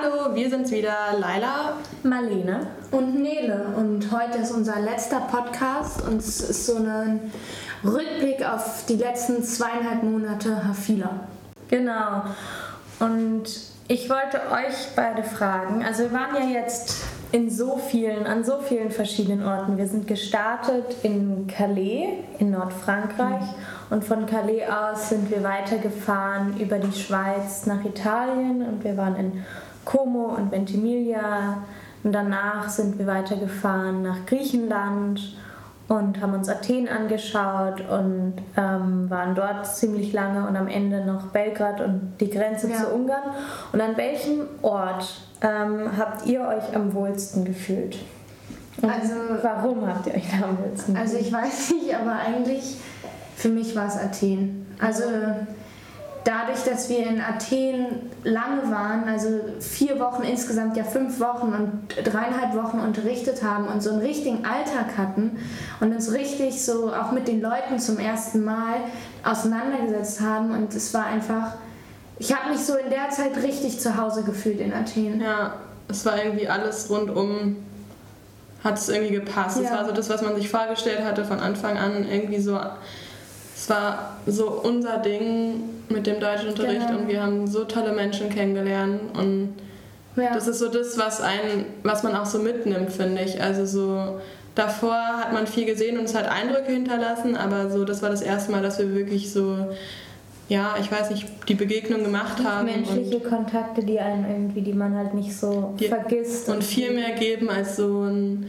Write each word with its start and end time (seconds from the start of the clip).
Hallo, 0.00 0.32
wir 0.34 0.48
sind's 0.48 0.70
wieder, 0.70 0.94
Laila, 1.18 1.72
Marlene 2.04 2.68
und 2.92 3.20
Nele. 3.20 3.66
Und 3.76 4.12
heute 4.12 4.38
ist 4.38 4.52
unser 4.52 4.78
letzter 4.78 5.20
Podcast 5.20 6.06
und 6.06 6.18
es 6.18 6.40
ist 6.40 6.66
so 6.66 6.76
ein 6.76 7.32
Rückblick 7.82 8.44
auf 8.48 8.84
die 8.88 8.94
letzten 8.94 9.42
zweieinhalb 9.42 10.04
Monate 10.04 10.68
Hafila. 10.68 11.20
Genau. 11.68 12.22
Und 13.00 13.44
ich 13.88 14.08
wollte 14.08 14.40
euch 14.52 14.94
beide 14.94 15.24
fragen, 15.24 15.84
also 15.84 16.04
wir 16.04 16.12
waren 16.12 16.36
ja 16.36 16.60
jetzt 16.60 17.02
in 17.32 17.50
so 17.50 17.76
vielen, 17.76 18.26
an 18.26 18.44
so 18.44 18.58
vielen 18.60 18.90
verschiedenen 18.90 19.44
Orten. 19.44 19.76
Wir 19.78 19.88
sind 19.88 20.06
gestartet 20.06 20.96
in 21.02 21.46
Calais 21.46 22.24
in 22.38 22.50
Nordfrankreich 22.52 23.40
mhm. 23.40 23.54
und 23.90 24.04
von 24.04 24.26
Calais 24.26 24.62
aus 24.68 25.08
sind 25.08 25.30
wir 25.30 25.42
weitergefahren 25.42 26.56
über 26.58 26.78
die 26.78 26.96
Schweiz 26.96 27.66
nach 27.66 27.84
Italien 27.84 28.62
und 28.62 28.84
wir 28.84 28.96
waren 28.96 29.16
in 29.16 29.44
Como 29.88 30.34
und 30.36 30.52
Ventimiglia. 30.52 31.62
Und 32.04 32.12
danach 32.12 32.68
sind 32.68 32.98
wir 32.98 33.06
weitergefahren 33.06 34.02
nach 34.02 34.26
Griechenland 34.26 35.34
und 35.88 36.20
haben 36.20 36.34
uns 36.34 36.50
Athen 36.50 36.88
angeschaut 36.88 37.80
und 37.88 38.34
ähm, 38.58 39.08
waren 39.08 39.34
dort 39.34 39.66
ziemlich 39.66 40.12
lange 40.12 40.46
und 40.46 40.56
am 40.56 40.68
Ende 40.68 41.04
noch 41.06 41.28
Belgrad 41.28 41.80
und 41.80 42.12
die 42.20 42.28
Grenze 42.28 42.70
ja. 42.70 42.76
zu 42.76 42.88
Ungarn. 42.88 43.30
Und 43.72 43.80
an 43.80 43.96
welchem 43.96 44.40
Ort 44.60 45.22
ähm, 45.40 45.90
habt 45.96 46.26
ihr 46.26 46.42
euch 46.42 46.76
am 46.76 46.92
wohlsten 46.92 47.46
gefühlt? 47.46 47.96
Und 48.82 48.90
also, 48.90 49.14
warum 49.42 49.86
habt 49.86 50.06
ihr 50.06 50.14
euch 50.14 50.28
da 50.30 50.46
am 50.46 50.58
wohlsten 50.58 50.94
gefühlt? 50.94 50.98
Also 50.98 51.16
ich 51.16 51.32
weiß 51.32 51.70
nicht, 51.70 51.94
aber 51.94 52.12
eigentlich 52.12 52.76
für 53.36 53.48
mich 53.48 53.74
war 53.74 53.86
es 53.86 53.96
Athen. 53.96 54.66
Also 54.78 55.04
dadurch, 56.24 56.62
dass 56.64 56.88
wir 56.88 57.06
in 57.06 57.20
Athen 57.20 58.10
lange 58.24 58.70
waren, 58.70 59.04
also 59.08 59.28
vier 59.60 59.98
Wochen 59.98 60.22
insgesamt, 60.22 60.76
ja 60.76 60.84
fünf 60.84 61.20
Wochen 61.20 61.52
und 61.52 62.06
dreieinhalb 62.06 62.54
Wochen 62.54 62.80
unterrichtet 62.80 63.42
haben 63.42 63.68
und 63.68 63.82
so 63.82 63.90
einen 63.90 64.00
richtigen 64.00 64.44
Alltag 64.44 64.96
hatten 64.96 65.38
und 65.80 65.94
uns 65.94 66.12
richtig 66.12 66.64
so 66.64 66.92
auch 66.92 67.12
mit 67.12 67.28
den 67.28 67.40
Leuten 67.40 67.78
zum 67.78 67.98
ersten 67.98 68.44
Mal 68.44 68.76
auseinandergesetzt 69.24 70.20
haben 70.20 70.52
und 70.52 70.74
es 70.74 70.92
war 70.94 71.06
einfach, 71.06 71.54
ich 72.18 72.34
habe 72.34 72.50
mich 72.50 72.60
so 72.60 72.76
in 72.76 72.90
der 72.90 73.10
Zeit 73.10 73.36
richtig 73.42 73.80
zu 73.80 73.96
Hause 73.96 74.22
gefühlt 74.22 74.60
in 74.60 74.72
Athen. 74.72 75.20
Ja, 75.20 75.54
es 75.88 76.04
war 76.04 76.22
irgendwie 76.22 76.48
alles 76.48 76.90
rundum 76.90 77.56
hat 78.64 78.76
es 78.76 78.88
irgendwie 78.88 79.14
gepasst. 79.14 79.60
Es 79.60 79.70
war 79.70 79.84
so 79.84 79.92
das, 79.92 80.10
was 80.10 80.22
man 80.22 80.34
sich 80.34 80.48
vorgestellt 80.48 81.04
hatte 81.04 81.24
von 81.24 81.38
Anfang 81.38 81.78
an, 81.78 82.04
irgendwie 82.10 82.40
so 82.40 82.58
es 83.58 83.68
war 83.68 84.18
so 84.26 84.48
unser 84.62 84.98
Ding 84.98 85.62
mit 85.88 86.06
dem 86.06 86.20
Deutschunterricht 86.20 86.86
genau. 86.86 87.00
und 87.00 87.08
wir 87.08 87.22
haben 87.22 87.46
so 87.48 87.64
tolle 87.64 87.92
Menschen 87.92 88.30
kennengelernt 88.30 89.00
und 89.18 89.54
ja. 90.16 90.32
das 90.32 90.46
ist 90.46 90.60
so 90.60 90.68
das, 90.68 90.96
was 90.96 91.20
ein, 91.20 91.66
was 91.82 92.04
man 92.04 92.14
auch 92.14 92.26
so 92.26 92.38
mitnimmt, 92.38 92.92
finde 92.92 93.22
ich. 93.22 93.42
Also 93.42 93.66
so 93.66 94.20
davor 94.54 94.94
hat 94.94 95.32
man 95.32 95.48
viel 95.48 95.64
gesehen 95.64 95.98
und 95.98 96.04
es 96.04 96.14
hat 96.14 96.30
Eindrücke 96.30 96.70
hinterlassen, 96.70 97.36
aber 97.36 97.68
so 97.70 97.84
das 97.84 98.00
war 98.00 98.10
das 98.10 98.22
erste 98.22 98.52
Mal, 98.52 98.62
dass 98.62 98.78
wir 98.78 98.94
wirklich 98.94 99.32
so 99.32 99.56
ja, 100.48 100.76
ich 100.80 100.90
weiß 100.90 101.10
nicht, 101.10 101.26
die 101.46 101.54
Begegnung 101.54 102.04
gemacht 102.04 102.42
haben. 102.42 102.64
Menschliche 102.64 103.20
Kontakte, 103.20 103.84
die 103.84 104.00
einen 104.00 104.24
irgendwie, 104.24 104.62
die 104.62 104.72
man 104.72 104.96
halt 104.96 105.12
nicht 105.12 105.36
so 105.36 105.74
die, 105.78 105.88
vergisst. 105.88 106.48
Und, 106.48 106.64
viel 106.64 106.94
mehr 106.94 107.10
geben 107.10 107.50
als 107.50 107.76
so 107.76 108.04
ein, 108.04 108.46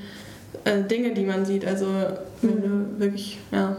äh, 0.64 0.82
Dinge, 0.84 1.14
die 1.14 1.26
man 1.26 1.44
sieht. 1.44 1.66
Also 1.66 1.88
mhm. 2.42 2.96
wirklich, 3.00 3.38
ja 3.52 3.76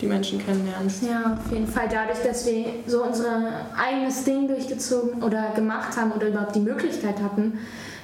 die 0.00 0.06
Menschen 0.06 0.44
kennenlernst. 0.44 1.02
Ja, 1.02 1.38
auf 1.44 1.52
jeden 1.52 1.66
Fall. 1.66 1.88
Dadurch, 1.90 2.22
dass 2.22 2.46
wir 2.46 2.66
so 2.86 3.04
unser 3.04 3.52
eigenes 3.76 4.24
Ding 4.24 4.48
durchgezogen 4.48 5.22
oder 5.22 5.50
gemacht 5.54 5.96
haben 5.96 6.12
oder 6.12 6.28
überhaupt 6.28 6.54
die 6.54 6.60
Möglichkeit 6.60 7.20
hatten, 7.22 7.58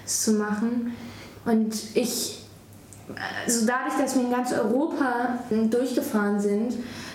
es 0.05 0.23
zu 0.23 0.33
machen. 0.33 0.97
Und 1.45 1.75
ich, 1.95 2.45
also 3.45 3.67
dadurch, 3.67 3.95
dass 4.01 4.15
wir 4.15 4.23
in 4.23 4.31
ganz 4.31 4.53
Europa 4.53 5.39
durchgefahren 5.51 6.41
sind, 6.41 6.75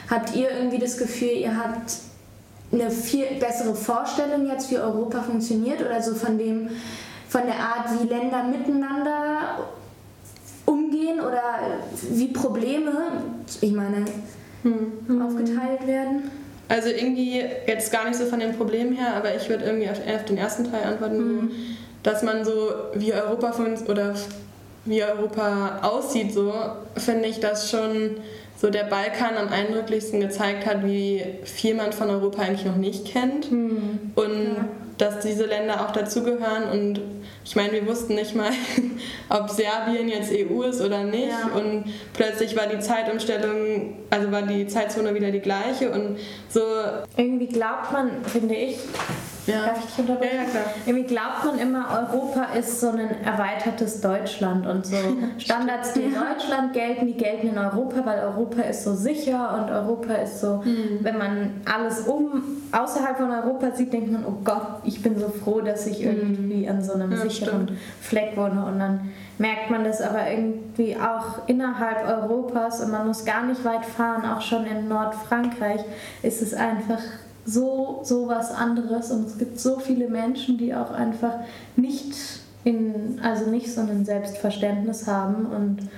habt 0.10 0.36
ihr 0.36 0.50
irgendwie 0.52 0.80
das 0.80 0.98
Gefühl, 0.98 1.32
ihr 1.32 1.56
habt 1.58 1.94
eine 2.72 2.92
viel 2.92 3.28
bessere 3.40 3.76
Vorstellung 3.76 4.48
jetzt, 4.48 4.70
wie 4.72 4.78
Europa 4.78 5.22
funktioniert 5.22 5.82
oder 5.82 6.02
so 6.02 6.16
von 6.16 6.38
dem, 6.38 6.70
von 7.30 7.42
der 7.46 7.56
Art, 7.56 7.90
wie 8.00 8.08
Länder 8.08 8.44
miteinander 8.44 9.60
umgehen 10.66 11.20
oder 11.20 11.60
wie 12.10 12.28
Probleme, 12.30 12.92
ich 13.62 13.72
meine, 13.72 14.06
hm. 14.66 15.22
aufgeteilt 15.22 15.86
werden? 15.88 16.32
Also 16.68 16.90
irgendwie 16.90 17.44
jetzt 17.68 17.92
gar 17.92 18.06
nicht 18.06 18.18
so 18.18 18.26
von 18.26 18.40
den 18.40 18.58
Problemen 18.58 18.94
her, 18.94 19.16
aber 19.16 19.36
ich 19.36 19.48
würde 19.50 19.66
irgendwie 19.66 19.90
auf, 19.90 20.00
auf, 20.00 20.26
den 20.26 20.38
ersten 20.38 20.70
Teil 20.70 20.84
antworten, 20.84 21.18
hm. 21.18 21.52
dass 22.04 22.24
man 22.24 22.44
so 22.44 22.72
wie 22.96 23.14
Europa 23.14 23.52
von 23.52 23.68
uns 23.68 23.88
oder 23.88 24.16
wie 24.86 25.04
Europa 25.04 25.80
aussieht, 25.82 26.34
so 26.34 26.54
finde 26.96 27.28
ich, 27.28 27.40
dass 27.40 27.70
schon 27.70 28.12
so 28.58 28.70
der 28.70 28.86
Balkan 28.86 29.36
am 29.38 29.50
eindrücklichsten 29.50 30.20
gezeigt 30.20 30.66
hat, 30.66 30.86
wie 30.86 31.24
viel 31.44 31.76
man 31.76 31.92
von 31.92 32.10
Europa 32.10 32.42
eigentlich 32.42 32.66
noch 32.66 32.78
nicht 32.78 33.06
kennt 33.06 33.50
hm. 33.50 34.12
und 34.16 34.56
ja. 34.56 34.66
dass 34.98 35.20
diese 35.20 35.46
Länder 35.46 35.86
auch 35.86 35.92
dazugehören 35.92 36.70
und 36.72 37.02
ich 37.46 37.56
meine, 37.56 37.74
wir 37.74 37.86
wussten 37.86 38.16
nicht 38.16 38.36
mal, 38.36 38.50
ob 39.30 39.50
Serbien 39.50 40.10
jetzt 40.10 40.32
EU 40.32 40.64
ist 40.64 40.82
oder 40.82 41.04
nicht. 41.04 41.30
Ja. 41.30 41.56
Und 41.56 41.86
plötzlich 42.14 42.58
war 42.58 42.66
die 42.66 42.80
Zeitumstellung, 42.80 43.98
also 44.10 44.32
war 44.32 44.42
die 44.42 44.66
Zeitzone 44.66 45.14
wieder 45.14 45.30
die 45.30 45.40
gleiche. 45.40 45.92
Und 45.92 46.18
so. 46.50 46.62
Irgendwie 47.16 47.48
glaubt 47.48 47.92
man, 47.92 48.26
finde 48.26 48.56
ich, 48.56 48.78
ja. 49.48 49.66
Darf 49.68 49.80
ich 49.84 50.06
Ja, 50.06 50.14
ja, 50.14 50.44
klar. 50.50 50.64
Irgendwie 50.86 51.08
glaubt 51.08 51.46
man 51.46 51.60
immer, 51.60 52.10
Europa 52.12 52.54
ist 52.58 52.80
so 52.80 52.90
ein 52.90 53.24
erweitertes 53.24 54.02
Deutschland 54.02 54.66
und 54.66 54.86
so 54.86 54.98
Standards, 55.38 55.94
die 55.94 56.02
in 56.02 56.14
Deutschland 56.14 56.74
gelten, 56.74 57.08
die 57.08 57.14
gelten 57.14 57.50
in 57.50 57.58
Europa, 57.58 58.06
weil 58.06 58.20
Europa 58.20 58.62
ist 58.64 58.84
so 58.84 58.96
sicher 58.96 59.60
und 59.60 59.72
Europa 59.72 60.14
ist 60.16 60.42
so, 60.42 60.58
mhm. 60.58 61.00
wenn 61.02 61.18
man 61.18 61.62
alles 61.66 62.02
um 62.02 62.44
außerhalb 62.72 63.18
von 63.18 63.32
Europa 63.32 63.72
sieht, 63.72 63.94
denkt 63.94 64.12
man, 64.12 64.26
oh 64.26 64.38
Gott, 64.44 64.82
ich 64.84 65.02
bin 65.02 65.18
so 65.18 65.30
froh, 65.30 65.62
dass 65.62 65.88
ich 65.88 66.00
mhm. 66.00 66.06
irgendwie 66.06 66.68
an 66.68 66.84
so 66.84 66.94
einem 66.94 67.12
ja, 67.12 67.18
sicheren 67.18 67.64
stimmt. 67.64 67.80
Fleck 68.02 68.36
wohne 68.36 68.66
und 68.66 68.80
dann 68.80 69.12
merkt 69.38 69.70
man 69.70 69.84
das 69.84 70.02
aber 70.02 70.30
irgendwie 70.30 70.96
auch 70.96 71.48
innerhalb 71.48 72.08
Europas 72.08 72.82
und 72.82 72.92
man 72.92 73.08
muss 73.08 73.26
gar 73.26 73.44
nicht 73.46 73.64
weit 73.64 73.86
fahren, 73.86 74.26
auch 74.26 74.42
schon 74.42 74.66
in 74.66 74.88
Nordfrankreich 74.88 75.82
ist 76.22 76.42
es 76.42 76.54
einfach 76.54 77.02
so, 77.46 78.02
so 78.04 78.28
was 78.28 78.52
anderes 78.52 79.12
und 79.12 79.28
es 79.28 79.38
gibt 79.38 79.60
so 79.60 79.80
viele 79.80 80.08
Menschen, 80.10 80.58
die 80.58 80.74
auch 80.74 80.92
einfach 80.92 81.36
nicht 81.76 82.16
in, 82.64 83.20
also 83.22 83.50
nicht 83.50 83.72
so 83.72 83.82
ein 83.82 84.04
Selbstverständnis 84.04 85.08
haben 85.08 85.46
und 85.46 85.90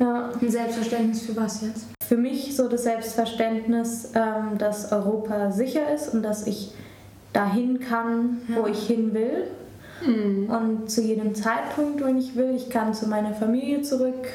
ja. 0.00 0.30
Ein 0.40 0.50
Selbstverständnis 0.50 1.22
für 1.22 1.36
was 1.36 1.62
jetzt? 1.62 1.86
Für 2.06 2.16
mich 2.16 2.56
so 2.56 2.68
das 2.68 2.82
Selbstverständnis, 2.82 4.10
ähm, 4.14 4.58
dass 4.58 4.90
Europa 4.90 5.52
sicher 5.52 5.94
ist 5.94 6.12
und 6.12 6.22
dass 6.22 6.46
ich 6.46 6.72
dahin 7.32 7.80
kann, 7.80 8.40
ja. 8.48 8.56
wo 8.56 8.66
ich 8.66 8.86
hin 8.86 9.14
will. 9.14 9.44
Mhm. 10.04 10.50
Und 10.50 10.90
zu 10.90 11.00
jedem 11.00 11.34
Zeitpunkt, 11.34 12.04
wenn 12.04 12.18
ich 12.18 12.34
will, 12.34 12.54
ich 12.56 12.70
kann 12.70 12.92
zu 12.92 13.08
meiner 13.08 13.34
Familie 13.34 13.82
zurück, 13.82 14.26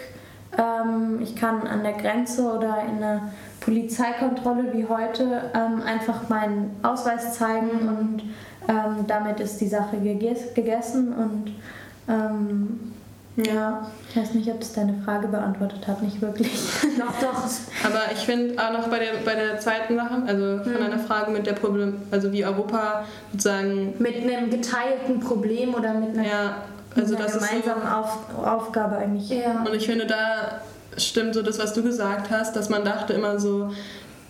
ähm, 0.59 1.19
ich 1.21 1.35
kann 1.35 1.65
an 1.65 1.83
der 1.83 1.93
Grenze 1.93 2.43
oder 2.43 2.83
in 2.87 3.01
einer 3.01 3.31
Polizeikontrolle 3.61 4.73
wie 4.73 4.85
heute 4.85 5.51
ähm, 5.53 5.81
einfach 5.85 6.29
meinen 6.29 6.75
Ausweis 6.83 7.37
zeigen 7.37 7.87
und 7.87 8.23
ähm, 8.67 9.05
damit 9.07 9.39
ist 9.39 9.59
die 9.61 9.67
Sache 9.67 9.97
gegessen 9.97 11.13
und 11.13 11.51
ähm, 12.07 12.93
ja, 13.45 13.87
ich 14.09 14.17
weiß 14.17 14.33
nicht, 14.33 14.49
ob 14.49 14.59
das 14.59 14.73
deine 14.73 15.01
Frage 15.05 15.27
beantwortet 15.27 15.87
hat, 15.87 16.01
nicht 16.01 16.21
wirklich. 16.21 16.51
doch, 16.99 17.13
doch. 17.21 17.43
Aber 17.85 18.11
ich 18.11 18.19
finde 18.19 18.61
auch 18.61 18.73
noch 18.73 18.89
bei 18.89 18.99
der, 18.99 19.13
bei 19.23 19.35
der 19.35 19.59
zweiten 19.59 19.95
Sache, 19.95 20.23
also 20.25 20.63
von 20.63 20.75
hm. 20.75 20.83
einer 20.83 20.99
Frage 20.99 21.31
mit 21.31 21.45
der 21.47 21.53
Problem, 21.53 21.95
also 22.11 22.33
wie 22.33 22.43
Europa 22.43 23.05
sozusagen. 23.31 23.93
Mit 23.99 24.17
einem 24.17 24.49
geteilten 24.49 25.21
Problem 25.21 25.73
oder 25.73 25.93
mit 25.93 26.17
einer, 26.17 26.27
ja, 26.27 26.55
also 26.95 27.15
mit 27.15 27.21
einer 27.21 27.31
gemeinsamen 27.31 27.81
so, 27.81 27.87
Auf, 27.87 28.45
Aufgabe 28.45 28.97
eigentlich. 28.97 29.29
Ja. 29.29 29.63
Und 29.63 29.73
ich 29.75 29.85
finde, 29.85 30.05
da 30.05 30.61
stimmt 30.97 31.33
so 31.33 31.41
das, 31.41 31.59
was 31.59 31.73
du 31.73 31.83
gesagt 31.83 32.29
hast, 32.29 32.55
dass 32.55 32.69
man 32.69 32.83
dachte 32.83 33.13
immer 33.13 33.39
so, 33.39 33.71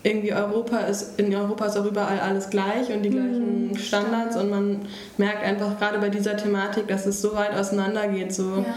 irgendwie 0.03 0.33
Europa 0.33 0.77
ist, 0.79 1.19
in 1.19 1.33
Europa 1.35 1.65
ist 1.65 1.77
auch 1.77 1.85
überall 1.85 2.19
alles 2.19 2.49
gleich 2.49 2.89
und 2.89 3.03
die 3.03 3.09
gleichen 3.09 3.69
mhm, 3.69 3.77
Standards 3.77 4.37
und 4.37 4.49
man 4.49 4.79
merkt 5.17 5.43
einfach 5.43 5.77
gerade 5.77 5.97
bei 5.99 6.09
dieser 6.09 6.37
Thematik, 6.37 6.87
dass 6.87 7.05
es 7.05 7.21
so 7.21 7.35
weit 7.35 7.53
auseinander 7.53 8.07
geht, 8.07 8.33
so 8.33 8.63
ja. 8.65 8.75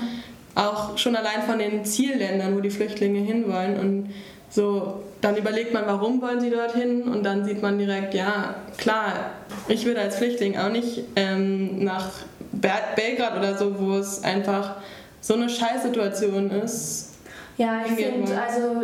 auch 0.56 0.98
schon 0.98 1.14
allein 1.14 1.42
von 1.46 1.58
den 1.58 1.84
Zielländern, 1.84 2.56
wo 2.56 2.60
die 2.60 2.70
Flüchtlinge 2.70 3.20
hinwollen 3.20 3.78
und 3.78 4.10
so, 4.50 5.00
dann 5.20 5.36
überlegt 5.36 5.72
man, 5.72 5.86
warum 5.86 6.20
wollen 6.20 6.40
sie 6.40 6.50
dorthin 6.50 7.04
und 7.04 7.22
dann 7.22 7.44
sieht 7.44 7.62
man 7.62 7.78
direkt, 7.78 8.12
ja, 8.12 8.56
klar, 8.76 9.30
ich 9.68 9.86
würde 9.86 10.00
als 10.00 10.16
Flüchtling 10.16 10.58
auch 10.58 10.68
nicht 10.70 11.04
ähm, 11.16 11.84
nach 11.84 12.10
Belgrad 12.52 13.38
oder 13.38 13.56
so, 13.56 13.78
wo 13.78 13.96
es 13.96 14.22
einfach 14.22 14.76
so 15.20 15.34
eine 15.34 15.48
Scheißsituation 15.48 16.50
ist, 16.50 17.12
ja, 17.56 17.82
ich 17.86 17.92
finde, 17.92 18.32
also 18.40 18.82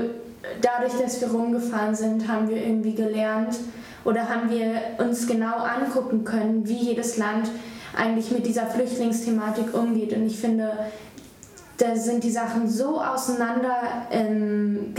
dadurch, 0.61 0.93
dass 1.00 1.20
wir 1.20 1.29
rumgefahren 1.29 1.94
sind, 1.94 2.29
haben 2.29 2.49
wir 2.49 2.59
irgendwie 2.59 2.94
gelernt 2.94 3.56
oder 4.05 4.29
haben 4.29 4.50
wir 4.50 4.81
uns 4.99 5.26
genau 5.26 5.56
angucken 5.56 6.25
können, 6.25 6.69
wie 6.69 6.76
jedes 6.76 7.17
Land 7.17 7.50
eigentlich 7.97 8.31
mit 8.31 8.47
dieser 8.47 8.67
Flüchtlingsthematik 8.67 9.75
umgeht. 9.75 10.12
Und 10.12 10.26
ich 10.26 10.38
finde, 10.38 10.73
da 11.79 11.97
sind 11.97 12.23
die 12.25 12.31
Sachen 12.31 12.69
so 12.69 13.00
auseinander 13.00 14.06
ähm, 14.11 14.94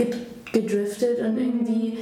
gedriftet 0.52 1.20
und 1.20 1.38
irgendwie 1.38 1.98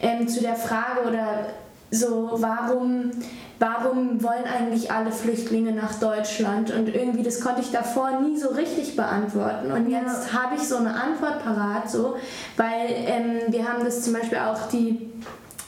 ähm, 0.00 0.26
zu 0.26 0.40
der 0.40 0.56
Frage 0.56 1.08
oder 1.08 1.46
so, 1.90 2.30
warum, 2.34 3.10
warum 3.58 4.22
wollen 4.22 4.44
eigentlich 4.44 4.92
alle 4.92 5.10
Flüchtlinge 5.10 5.72
nach 5.72 5.98
Deutschland? 5.98 6.70
Und 6.70 6.88
irgendwie, 6.88 7.22
das 7.22 7.40
konnte 7.40 7.60
ich 7.60 7.70
davor 7.70 8.20
nie 8.20 8.38
so 8.38 8.48
richtig 8.48 8.96
beantworten. 8.96 9.72
Und 9.72 9.88
jetzt 9.88 10.32
ja. 10.32 10.42
habe 10.42 10.56
ich 10.56 10.62
so 10.62 10.76
eine 10.76 10.94
Antwort 10.94 11.42
parat, 11.42 11.90
so, 11.90 12.16
weil 12.56 12.88
ähm, 12.88 13.38
wir 13.48 13.68
haben 13.68 13.84
das 13.84 14.02
zum 14.02 14.14
Beispiel 14.14 14.38
auch 14.38 14.68
die 14.68 15.10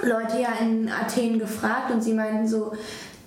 Leute 0.00 0.40
ja 0.40 0.48
in 0.60 0.90
Athen 0.90 1.38
gefragt 1.38 1.90
und 1.90 2.02
sie 2.02 2.14
meinten 2.14 2.46
so, 2.46 2.72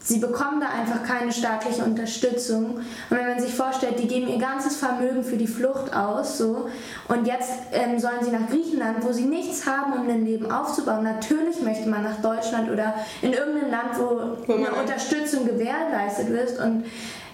Sie 0.08 0.20
bekommen 0.20 0.62
da 0.62 0.68
einfach 0.68 1.02
keine 1.04 1.32
staatliche 1.32 1.84
Unterstützung. 1.84 2.76
Und 2.76 2.84
wenn 3.10 3.28
man 3.28 3.40
sich 3.40 3.56
vorstellt, 3.56 3.98
die 3.98 4.08
geben 4.08 4.28
ihr 4.28 4.38
ganzes 4.38 4.78
Vermögen 4.78 5.24
für 5.24 5.36
die 5.36 5.48
Flucht 5.48 5.96
aus, 5.96 6.38
so, 6.38 6.70
und 7.08 7.26
jetzt 7.26 7.50
ähm, 7.72 7.98
sollen 7.98 8.24
sie 8.24 8.30
nach 8.30 8.48
Griechenland, 8.48 9.04
wo 9.04 9.12
sie 9.12 9.26
nichts 9.26 9.66
haben, 9.66 9.94
um 9.94 10.08
ein 10.08 10.24
Leben 10.24 10.52
aufzubauen. 10.52 11.04
Natürlich 11.04 11.60
möchte 11.64 11.90
man 11.90 12.04
nach 12.04 12.22
Deutschland 12.22 12.70
oder 12.70 12.94
in 13.24 13.34
irgendein 13.34 13.72
Land, 13.72 13.98
wo, 13.98 14.38
wo 14.46 14.54
eine 14.54 14.74
Unterstützung 14.74 15.48
gewährleistet 15.48 16.30
wird. 16.30 16.60
Und 16.60 16.86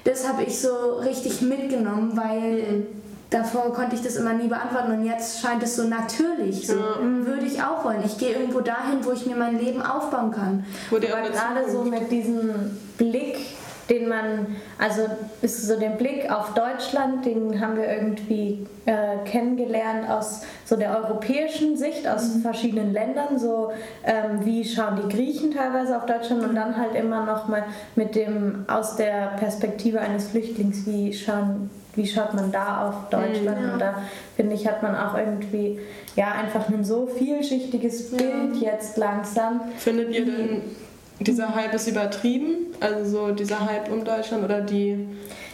das 0.06 0.26
habe 0.26 0.44
ich 0.44 0.58
so 0.58 0.96
richtig 1.04 1.42
mitgenommen, 1.42 2.14
weil 2.16 2.88
davor 3.32 3.74
konnte 3.74 3.96
ich 3.96 4.04
das 4.04 4.18
immer 4.18 4.34
nie 4.34 4.48
beantworten 4.48 4.92
und 4.92 5.06
jetzt 5.06 5.42
scheint 5.42 5.64
es 5.64 5.76
so 5.76 5.86
natürlich. 5.86 6.68
So 6.68 6.76
ja. 6.76 6.98
würde 7.02 7.46
ich 7.46 7.64
auch 7.64 7.84
wollen. 7.84 8.04
Ich 8.06 8.18
gehe 8.18 8.34
irgendwo 8.34 8.60
dahin, 8.60 9.04
wo 9.04 9.12
ich 9.12 9.26
mir 9.26 9.36
mein 9.36 9.58
Leben 9.58 9.82
aufbauen 9.82 10.32
kann. 10.32 10.66
Aber 10.92 11.00
gerade 11.00 11.72
so 11.72 11.84
mit 11.84 12.12
diesem 12.12 12.78
Blick, 12.98 13.38
den 13.90 14.10
man, 14.10 14.48
also 14.78 15.04
ist 15.42 15.66
so 15.66 15.80
der 15.80 15.92
Blick 15.92 16.30
auf 16.30 16.54
Deutschland, 16.54 17.26
den 17.26 17.60
haben 17.62 17.78
wir 17.78 17.90
irgendwie 17.90 18.68
äh, 18.86 19.18
kennengelernt 19.26 20.10
aus 20.10 20.42
so 20.66 20.76
der 20.76 20.98
europäischen 20.98 21.78
Sicht, 21.78 22.08
aus 22.08 22.36
mhm. 22.36 22.42
verschiedenen 22.42 22.92
Ländern, 22.92 23.40
so 23.40 23.72
ähm, 24.04 24.46
wie 24.46 24.66
schauen 24.66 25.00
die 25.02 25.14
Griechen 25.14 25.52
teilweise 25.54 25.96
auf 25.96 26.06
Deutschland 26.06 26.44
und 26.44 26.56
dann 26.56 26.78
halt 26.78 26.96
immer 26.96 27.26
noch 27.26 27.48
mal 27.48 27.64
mit 27.96 28.16
dem 28.16 28.66
aus 28.68 28.98
der 28.98 29.32
Perspektive 29.38 30.02
eines 30.02 30.28
Flüchtlings, 30.28 30.86
wie 30.86 31.14
schauen 31.14 31.70
wie 31.96 32.08
schaut 32.08 32.34
man 32.34 32.52
da 32.52 32.88
auf 32.88 33.10
Deutschland? 33.10 33.60
Mhm, 33.60 33.66
ja. 33.66 33.74
Und 33.74 33.80
da 33.80 34.02
finde 34.36 34.56
ich, 34.56 34.68
hat 34.68 34.82
man 34.82 34.96
auch 34.96 35.18
irgendwie 35.18 35.80
ja 36.16 36.32
einfach 36.32 36.70
ein 36.70 36.84
so 36.84 37.08
vielschichtiges 37.08 38.12
Bild 38.12 38.56
ja. 38.62 38.72
jetzt 38.72 38.98
langsam. 38.98 39.62
Findet 39.78 40.12
ihr 40.12 40.26
denn, 40.26 40.62
dieser 41.20 41.54
Hype 41.54 41.74
ist 41.74 41.88
übertrieben? 41.88 42.68
Also 42.80 43.06
so 43.06 43.34
dieser 43.34 43.66
Hype 43.66 43.92
um 43.92 44.04
Deutschland 44.04 44.44
oder 44.44 44.62
die. 44.62 45.08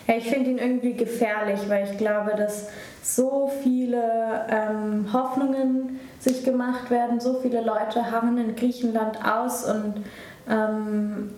Ja, 0.07 0.16
ich 0.16 0.30
finde 0.30 0.51
ihn 0.51 0.57
irgendwie 0.57 0.94
gefährlich, 0.94 1.60
weil 1.68 1.89
ich 1.92 1.98
glaube, 1.98 2.34
dass 2.38 2.69
so 3.04 3.51
viele 3.62 4.45
ähm, 4.50 5.12
Hoffnungen 5.12 6.00
sich 6.19 6.44
gemacht 6.44 6.89
werden, 6.89 7.19
so 7.19 7.39
viele 7.42 7.62
Leute 7.62 8.12
harren 8.12 8.38
in 8.38 8.56
Griechenland 8.56 9.18
aus 9.24 9.66
und 9.66 10.06
ähm, 10.50 11.31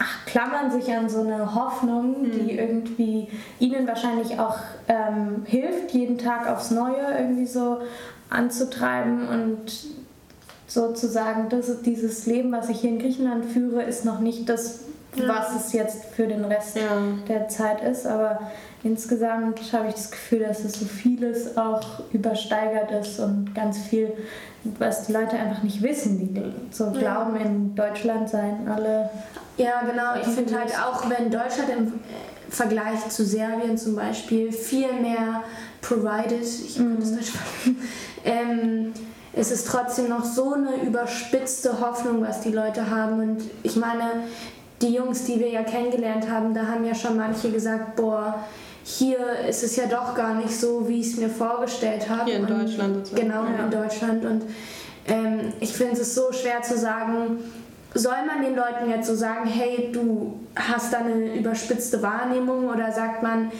ach, 0.00 0.26
klammern 0.26 0.70
sich 0.70 0.92
an 0.92 1.08
so 1.08 1.20
eine 1.20 1.54
Hoffnung, 1.54 2.22
mhm. 2.22 2.32
die 2.32 2.58
irgendwie 2.58 3.28
ihnen 3.58 3.86
wahrscheinlich 3.86 4.38
auch 4.38 4.56
ähm, 4.88 5.42
hilft, 5.44 5.92
jeden 5.92 6.18
Tag 6.18 6.48
aufs 6.48 6.70
Neue 6.70 7.18
irgendwie 7.18 7.46
so 7.46 7.78
anzutreiben 8.30 9.28
und 9.28 9.70
sozusagen, 10.66 11.48
das 11.48 11.82
dieses 11.82 12.26
Leben, 12.26 12.52
was 12.52 12.68
ich 12.68 12.80
hier 12.80 12.90
in 12.90 12.98
Griechenland 12.98 13.44
führe, 13.44 13.82
ist 13.82 14.04
noch 14.04 14.20
nicht 14.20 14.48
das, 14.48 14.84
ja. 15.16 15.28
was 15.28 15.54
es 15.56 15.72
jetzt 15.72 16.04
für 16.06 16.26
den 16.28 16.44
Rest 16.44 16.76
ja. 16.76 16.82
der 17.28 17.48
Zeit 17.48 17.82
ist. 17.82 18.06
Aber 18.06 18.40
insgesamt 18.84 19.60
habe 19.72 19.88
ich 19.88 19.94
das 19.94 20.12
Gefühl, 20.12 20.40
dass 20.40 20.64
es 20.64 20.74
so 20.74 20.86
vieles 20.86 21.56
auch 21.56 21.82
übersteigert 22.12 22.92
ist 22.92 23.18
und 23.18 23.52
ganz 23.52 23.78
viel, 23.78 24.12
was 24.78 25.06
die 25.06 25.12
Leute 25.12 25.36
einfach 25.36 25.64
nicht 25.64 25.82
wissen, 25.82 26.18
die 26.18 26.40
so 26.70 26.92
glauben, 26.92 27.34
in 27.34 27.74
Deutschland 27.74 28.30
seien 28.30 28.68
alle 28.68 29.10
ja, 29.62 29.82
genau. 29.82 30.14
Ich 30.20 30.28
finde 30.34 30.58
halt 30.58 30.72
auch, 30.78 31.08
wenn 31.08 31.30
Deutschland 31.30 31.70
im 31.70 31.86
äh, 31.88 32.50
Vergleich 32.50 33.08
zu 33.08 33.24
Serbien 33.24 33.76
zum 33.76 33.94
Beispiel 33.96 34.52
viel 34.52 34.92
mehr 34.92 35.42
provided, 35.80 36.42
ich 36.42 36.76
kann 36.76 36.98
das 36.98 37.10
nicht 37.10 37.32
ähm, 38.24 38.92
es 39.32 39.50
ist 39.52 39.68
trotzdem 39.68 40.08
noch 40.08 40.24
so 40.24 40.54
eine 40.54 40.82
überspitzte 40.82 41.80
Hoffnung, 41.80 42.22
was 42.22 42.40
die 42.40 42.50
Leute 42.50 42.90
haben. 42.90 43.20
Und 43.20 43.42
ich 43.62 43.76
meine, 43.76 44.24
die 44.82 44.94
Jungs, 44.94 45.24
die 45.24 45.38
wir 45.38 45.48
ja 45.48 45.62
kennengelernt 45.62 46.28
haben, 46.28 46.52
da 46.52 46.66
haben 46.66 46.84
ja 46.84 46.94
schon 46.94 47.16
manche 47.16 47.50
gesagt, 47.50 47.96
boah, 47.96 48.42
hier 48.82 49.18
ist 49.48 49.62
es 49.62 49.76
ja 49.76 49.86
doch 49.86 50.14
gar 50.14 50.34
nicht 50.34 50.58
so, 50.58 50.88
wie 50.88 51.00
ich 51.00 51.12
es 51.12 51.16
mir 51.16 51.28
vorgestellt 51.28 52.08
habe. 52.08 52.24
Hier 52.24 52.36
in 52.36 52.46
und 52.46 52.50
Deutschland 52.50 52.94
sozusagen. 52.96 53.28
Genau, 53.28 53.44
ja. 53.44 53.64
in 53.64 53.70
Deutschland. 53.70 54.24
Und 54.24 54.42
ähm, 55.06 55.52
ich 55.60 55.72
finde 55.72 56.00
es 56.00 56.14
so 56.14 56.32
schwer 56.32 56.62
zu 56.62 56.76
sagen, 56.76 57.38
soll 57.94 58.24
man 58.26 58.42
den 58.42 58.54
Leuten 58.54 58.88
jetzt 58.88 59.08
so 59.08 59.14
sagen, 59.14 59.48
hey, 59.48 59.90
du 59.92 60.38
hast 60.54 60.92
da 60.92 60.98
eine 60.98 61.34
überspitzte 61.34 62.02
Wahrnehmung 62.02 62.68
oder 62.68 62.92
sagt 62.92 63.22
man, 63.22 63.50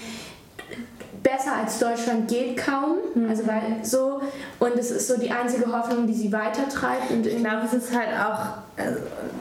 besser 1.31 1.57
als 1.57 1.79
Deutschland 1.79 2.29
geht 2.29 2.57
kaum. 2.57 2.97
Mhm. 3.15 3.29
Also 3.29 3.47
weil 3.47 3.85
so 3.85 4.21
und 4.59 4.75
es 4.77 4.91
ist 4.91 5.09
so 5.09 5.19
die 5.19 5.31
einzige 5.31 5.73
Hoffnung, 5.73 6.07
die 6.07 6.13
sie 6.13 6.33
weitertreibt. 6.33 7.11
Und 7.11 7.27
ich 7.27 7.39
glaube, 7.39 7.63
es 7.65 7.73
ist 7.73 7.97
halt 7.97 8.09
auch, 8.09 8.59
also, 8.77 9.01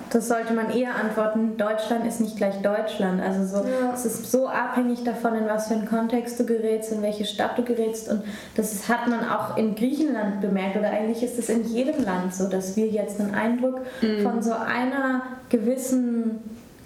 das 0.10 0.28
sollte 0.28 0.54
man 0.54 0.72
eher 0.72 0.96
antworten, 0.96 1.58
Deutschland 1.58 2.06
ist 2.08 2.22
nicht 2.22 2.38
gleich 2.38 2.62
Deutschland. 2.62 3.22
Also 3.22 3.46
so, 3.46 3.68
ja. 3.68 3.94
es 3.94 4.06
ist 4.06 4.32
so 4.32 4.48
abhängig 4.48 5.04
davon, 5.04 5.36
in 5.36 5.46
was 5.48 5.68
für 5.68 5.74
einen 5.74 5.88
Kontext 5.88 6.40
du 6.40 6.46
gerätst, 6.46 6.92
in 6.92 7.02
welche 7.02 7.26
Stadt 7.26 7.58
du 7.58 7.64
gerätst. 7.64 8.10
Und 8.10 8.24
das 8.56 8.88
hat 8.88 9.08
man 9.08 9.28
auch 9.30 9.58
in 9.58 9.76
Griechenland 9.76 10.42
bemerkt 10.42 10.78
oder 10.78 10.90
eigentlich 10.90 11.22
ist 11.22 11.38
es 11.38 11.50
in 11.50 11.66
jedem 11.66 12.04
Land 12.04 12.34
so, 12.34 12.48
dass 12.48 12.78
wir 12.78 12.88
jetzt 12.88 13.20
einen 13.20 13.36
Eindruck 13.36 13.82
mhm. 14.02 14.22
von 14.22 14.42
so 14.42 14.54
einer 14.54 15.24
gewissen 15.50 16.40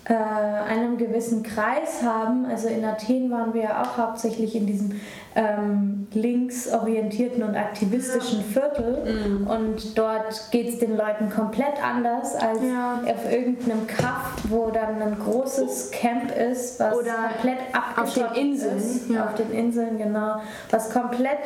äh, 0.06 0.14
einem 0.14 0.98
gewissen 0.98 1.44
Kreis 1.44 2.04
haben. 2.04 2.46
Also 2.46 2.68
in 2.68 2.84
Athen 2.84 3.32
waren 3.32 3.54
wir 3.54 3.64
ja 3.64 3.82
auch 3.84 3.98
hauptsächlich 3.98 4.56
in 4.56 4.66
diesem 4.66 5.00
ähm, 5.36 6.08
linksorientierten 6.14 7.42
und 7.42 7.56
aktivistischen 7.56 8.44
Viertel 8.44 9.04
mhm. 9.06 9.48
und 9.48 9.98
dort 9.98 10.52
geht 10.52 10.70
es 10.70 10.80
den 10.80 10.96
Leuten 10.96 11.30
komplett 11.30 11.84
anders 11.84 12.36
als 12.36 12.60
ja. 12.62 13.00
auf 13.06 13.32
irgendeinem 13.32 13.88
Kaff, 13.88 14.34
wo 14.50 14.70
dann 14.70 15.02
ein 15.02 15.18
großes 15.18 15.92
Camp 15.92 16.36
ist, 16.36 16.80
was 16.80 16.96
Oder 16.96 17.30
komplett 17.32 17.60
abgeschottet 17.72 18.26
auf 18.26 18.34
den 18.34 18.52
Inseln. 18.52 18.78
ist. 18.78 19.10
Ja. 19.10 19.26
Auf 19.26 19.36
den 19.36 19.52
Inseln, 19.52 19.98
genau. 19.98 20.42
Was 20.70 20.92
komplett 20.92 21.40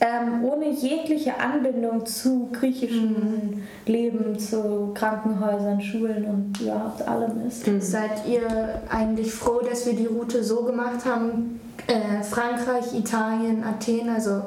ähm, 0.00 0.44
ohne 0.44 0.70
jegliche 0.70 1.38
Anbindung 1.38 2.04
zu 2.04 2.48
griechischem 2.52 3.10
mhm. 3.10 3.62
Leben, 3.86 4.38
zu 4.38 4.92
Krankenhäusern, 4.94 5.80
Schulen 5.80 6.24
und 6.24 6.60
überhaupt 6.60 7.02
allem 7.06 7.46
ist. 7.46 7.66
Mhm. 7.66 7.80
Seid 7.80 8.26
ihr 8.26 8.82
eigentlich 8.88 9.32
froh, 9.32 9.60
dass 9.60 9.86
wir 9.86 9.94
die 9.94 10.06
Route 10.06 10.42
so 10.42 10.64
gemacht 10.64 11.04
haben? 11.04 11.60
Äh, 11.86 12.22
Frankreich, 12.22 12.94
Italien, 12.94 13.62
Athen, 13.62 14.08
also 14.08 14.42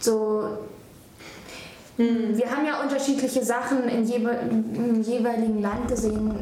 so. 0.00 0.48
Mhm. 1.98 2.36
Wir 2.36 2.50
haben 2.50 2.66
ja 2.66 2.80
unterschiedliche 2.82 3.42
Sachen 3.42 3.88
in 3.88 4.04
jewe 4.04 4.30
im 4.30 5.02
jeweiligen 5.02 5.60
Land 5.60 5.88
gesehen. 5.88 6.34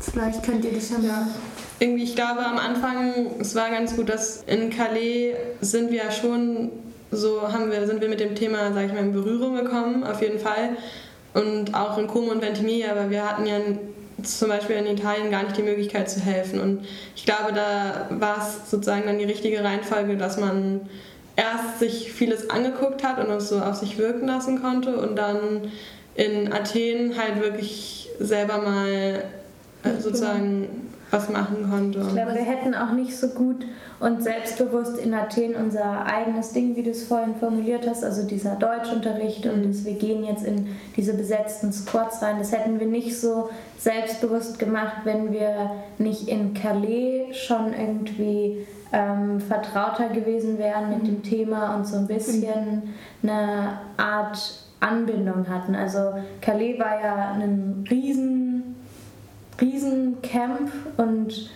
Vielleicht 0.00 0.42
könnt 0.44 0.64
ihr 0.64 0.72
das 0.72 0.90
ja 0.90 0.98
mal 0.98 1.26
irgendwie, 1.80 2.04
ich 2.04 2.14
glaube 2.14 2.44
am 2.44 2.58
Anfang, 2.58 3.40
es 3.40 3.54
war 3.54 3.70
ganz 3.70 3.96
gut, 3.96 4.10
dass 4.10 4.44
in 4.46 4.68
Calais 4.68 5.34
sind 5.62 5.90
wir 5.90 6.04
ja 6.04 6.10
schon 6.10 6.70
so 7.10 7.52
haben 7.52 7.70
wir, 7.70 7.86
sind 7.86 8.00
wir 8.00 8.08
mit 8.08 8.20
dem 8.20 8.34
Thema, 8.34 8.72
sage 8.72 8.86
ich 8.86 8.92
mal, 8.92 9.00
in 9.00 9.12
Berührung 9.12 9.56
gekommen, 9.56 10.04
auf 10.04 10.22
jeden 10.22 10.38
Fall. 10.38 10.76
Und 11.34 11.74
auch 11.74 11.98
in 11.98 12.06
Como 12.06 12.30
und 12.30 12.42
Ventimiglia, 12.42 12.90
aber 12.92 13.10
wir 13.10 13.28
hatten 13.28 13.46
ja 13.46 13.56
zum 14.22 14.48
Beispiel 14.48 14.76
in 14.76 14.86
Italien 14.86 15.30
gar 15.30 15.44
nicht 15.44 15.56
die 15.56 15.62
Möglichkeit 15.62 16.10
zu 16.10 16.20
helfen. 16.20 16.60
Und 16.60 16.84
ich 17.16 17.24
glaube, 17.24 17.52
da 17.54 18.08
war 18.10 18.38
es 18.38 18.70
sozusagen 18.70 19.06
dann 19.06 19.18
die 19.18 19.24
richtige 19.24 19.62
Reihenfolge, 19.62 20.16
dass 20.16 20.36
man 20.36 20.82
erst 21.36 21.78
sich 21.78 22.12
vieles 22.12 22.50
angeguckt 22.50 23.02
hat 23.02 23.24
und 23.24 23.30
es 23.32 23.48
so 23.48 23.60
auf 23.60 23.76
sich 23.76 23.98
wirken 23.98 24.26
lassen 24.26 24.60
konnte 24.60 24.96
und 24.96 25.16
dann 25.16 25.70
in 26.14 26.52
Athen 26.52 27.16
halt 27.16 27.40
wirklich 27.40 28.10
selber 28.18 28.58
mal 28.58 29.24
äh, 29.84 30.00
sozusagen 30.00 30.89
was 31.10 31.28
machen 31.28 31.68
konnte. 31.68 32.00
Ich 32.00 32.14
glaube, 32.14 32.34
wir 32.34 32.42
hätten 32.42 32.74
auch 32.74 32.92
nicht 32.92 33.16
so 33.16 33.28
gut 33.28 33.66
und 33.98 34.22
selbstbewusst 34.22 34.98
in 34.98 35.12
Athen 35.12 35.54
unser 35.54 36.06
eigenes 36.06 36.52
Ding, 36.52 36.76
wie 36.76 36.82
du 36.82 36.90
es 36.90 37.04
vorhin 37.04 37.34
formuliert 37.36 37.86
hast, 37.88 38.04
also 38.04 38.26
dieser 38.26 38.56
Deutschunterricht 38.56 39.46
und 39.46 39.68
das, 39.68 39.84
wir 39.84 39.94
gehen 39.94 40.24
jetzt 40.24 40.44
in 40.44 40.68
diese 40.96 41.14
besetzten 41.14 41.72
Squads 41.72 42.22
rein, 42.22 42.38
das 42.38 42.52
hätten 42.52 42.78
wir 42.78 42.86
nicht 42.86 43.20
so 43.20 43.50
selbstbewusst 43.78 44.58
gemacht, 44.58 44.98
wenn 45.04 45.32
wir 45.32 45.70
nicht 45.98 46.28
in 46.28 46.54
Calais 46.54 47.32
schon 47.32 47.72
irgendwie 47.72 48.66
ähm, 48.92 49.40
vertrauter 49.40 50.08
gewesen 50.08 50.58
wären 50.58 50.90
mit 50.90 51.06
dem 51.06 51.22
Thema 51.22 51.74
und 51.76 51.86
so 51.86 51.96
ein 51.96 52.06
bisschen 52.06 52.94
eine 53.22 53.78
Art 53.96 54.64
Anbindung 54.80 55.48
hatten. 55.48 55.74
Also 55.74 56.14
Calais 56.40 56.78
war 56.78 57.00
ja 57.00 57.32
ein 57.32 57.84
riesen 57.90 58.49
Riesencamp 59.60 60.70
und 60.96 61.50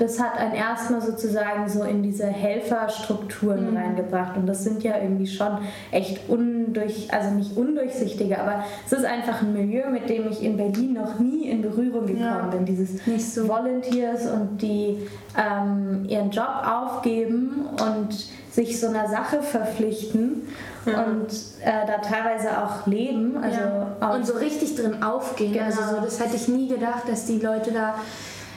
das 0.00 0.18
hat 0.18 0.38
einen 0.38 0.54
erstmal 0.54 1.02
sozusagen 1.02 1.68
so 1.68 1.82
in 1.82 2.02
diese 2.02 2.26
Helferstrukturen 2.26 3.70
mhm. 3.70 3.76
reingebracht. 3.76 4.34
Und 4.36 4.46
das 4.46 4.64
sind 4.64 4.82
ja 4.82 4.98
irgendwie 4.98 5.26
schon 5.26 5.58
echt 5.90 6.28
undurch, 6.28 7.12
also 7.12 7.34
nicht 7.34 7.54
undurchsichtige, 7.54 8.40
aber 8.40 8.64
es 8.86 8.92
ist 8.92 9.04
einfach 9.04 9.42
ein 9.42 9.52
Milieu, 9.52 9.90
mit 9.90 10.08
dem 10.08 10.30
ich 10.30 10.42
in 10.42 10.56
Berlin 10.56 10.94
noch 10.94 11.18
nie 11.18 11.50
in 11.50 11.60
Berührung 11.60 12.06
gekommen 12.06 12.22
ja. 12.22 12.46
bin. 12.46 12.64
Dieses 12.64 13.06
nicht 13.06 13.30
so. 13.30 13.46
Volunteers 13.46 14.26
und 14.30 14.62
die 14.62 15.06
ähm, 15.36 16.06
ihren 16.08 16.30
Job 16.30 16.62
aufgeben 16.64 17.66
und 17.72 18.30
sich 18.52 18.80
so 18.80 18.88
einer 18.88 19.08
Sache 19.08 19.42
verpflichten 19.42 20.48
ja. 20.86 21.04
und 21.04 21.28
äh, 21.62 21.86
da 21.86 21.98
teilweise 21.98 22.62
auch 22.62 22.86
leben. 22.86 23.36
Also 23.42 23.60
ja. 23.60 23.96
auch 24.00 24.14
und 24.14 24.26
so 24.26 24.34
richtig 24.34 24.74
drin 24.76 25.02
aufgehen. 25.02 25.52
Genau. 25.52 25.64
Also 25.64 25.82
so, 25.82 26.00
das 26.00 26.20
hätte 26.20 26.36
ich 26.36 26.48
nie 26.48 26.68
gedacht, 26.68 27.08
dass 27.08 27.26
die 27.26 27.38
Leute 27.38 27.72
da 27.72 27.94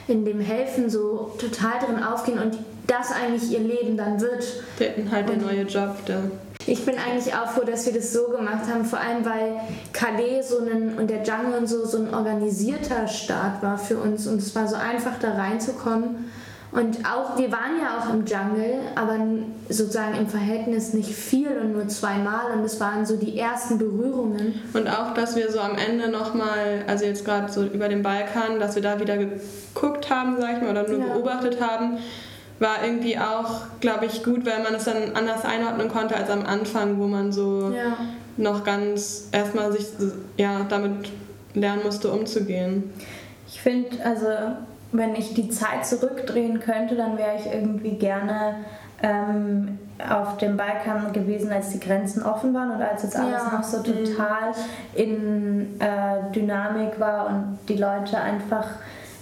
in 0.06 0.24
dem 0.24 0.40
Helfen 0.40 0.90
so 0.90 1.32
total 1.38 1.78
drin 1.84 2.02
aufgehen 2.02 2.38
und 2.38 2.58
das 2.86 3.12
eigentlich 3.12 3.50
ihr 3.50 3.60
Leben 3.60 3.96
dann 3.96 4.20
wird. 4.20 4.44
Der, 4.78 4.92
halt 5.10 5.28
der 5.28 5.36
neue 5.36 5.62
Job. 5.62 6.04
Der 6.06 6.24
ich 6.66 6.86
bin 6.86 6.94
eigentlich 6.96 7.34
auch 7.34 7.50
froh, 7.50 7.64
dass 7.64 7.84
wir 7.84 7.92
das 7.92 8.12
so 8.12 8.28
gemacht 8.28 8.64
haben, 8.72 8.86
vor 8.86 8.98
allem 8.98 9.24
weil 9.24 9.60
Calais 9.92 10.42
so 10.42 10.58
ein, 10.60 10.96
und 10.98 11.10
der 11.10 11.22
Jungle 11.22 11.58
und 11.58 11.66
so 11.66 11.84
so 11.84 11.98
ein 11.98 12.14
organisierter 12.14 13.06
Start 13.06 13.62
war 13.62 13.76
für 13.76 13.98
uns 13.98 14.26
und 14.26 14.38
es 14.38 14.54
war 14.54 14.66
so 14.66 14.76
einfach 14.76 15.18
da 15.20 15.32
reinzukommen 15.32 16.30
und 16.74 16.98
auch, 17.06 17.38
wir 17.38 17.52
waren 17.52 17.78
ja 17.80 17.98
auch 17.98 18.12
im 18.12 18.26
Jungle, 18.26 18.80
aber 18.96 19.16
sozusagen 19.68 20.16
im 20.16 20.26
Verhältnis 20.26 20.92
nicht 20.92 21.14
viel 21.14 21.56
und 21.56 21.72
nur 21.72 21.86
zweimal 21.86 22.50
und 22.52 22.64
es 22.64 22.80
waren 22.80 23.06
so 23.06 23.16
die 23.16 23.38
ersten 23.38 23.78
Berührungen. 23.78 24.60
Und 24.72 24.88
auch, 24.88 25.14
dass 25.14 25.36
wir 25.36 25.52
so 25.52 25.60
am 25.60 25.76
Ende 25.76 26.08
nochmal, 26.08 26.82
also 26.88 27.04
jetzt 27.04 27.24
gerade 27.24 27.52
so 27.52 27.62
über 27.62 27.88
den 27.88 28.02
Balkan, 28.02 28.58
dass 28.58 28.74
wir 28.74 28.82
da 28.82 28.98
wieder 28.98 29.16
geguckt 29.16 30.10
haben, 30.10 30.34
sag 30.40 30.56
ich 30.56 30.62
mal, 30.62 30.70
oder 30.72 30.88
nur 30.88 30.98
ja. 30.98 31.12
beobachtet 31.14 31.60
haben, 31.60 31.98
war 32.58 32.84
irgendwie 32.84 33.18
auch, 33.18 33.66
glaube 33.78 34.06
ich, 34.06 34.24
gut, 34.24 34.44
weil 34.44 34.60
man 34.64 34.74
es 34.74 34.84
dann 34.84 35.14
anders 35.14 35.44
einordnen 35.44 35.88
konnte 35.88 36.16
als 36.16 36.28
am 36.28 36.44
Anfang, 36.44 36.98
wo 36.98 37.06
man 37.06 37.30
so 37.30 37.72
ja. 37.72 37.96
noch 38.36 38.64
ganz 38.64 39.28
erstmal 39.30 39.70
sich 39.70 39.86
ja, 40.36 40.66
damit 40.68 41.08
lernen 41.54 41.82
musste, 41.84 42.10
umzugehen. 42.10 42.92
Ich 43.46 43.60
finde, 43.60 43.90
also 44.04 44.26
wenn 44.96 45.14
ich 45.14 45.34
die 45.34 45.48
Zeit 45.50 45.84
zurückdrehen 45.84 46.60
könnte, 46.60 46.94
dann 46.94 47.18
wäre 47.18 47.36
ich 47.36 47.52
irgendwie 47.52 47.96
gerne 47.98 48.56
ähm, 49.02 49.78
auf 50.08 50.36
dem 50.38 50.56
Balkan 50.56 51.12
gewesen, 51.12 51.52
als 51.52 51.70
die 51.70 51.80
Grenzen 51.80 52.22
offen 52.22 52.54
waren 52.54 52.74
oder 52.74 52.90
als 52.90 53.02
jetzt 53.02 53.16
alles 53.16 53.42
ja. 53.42 53.56
noch 53.58 53.64
so 53.64 53.82
total 53.82 54.52
in 54.94 55.80
äh, 55.80 56.32
Dynamik 56.32 56.98
war 57.00 57.26
und 57.26 57.58
die 57.68 57.76
Leute 57.76 58.18
einfach 58.18 58.68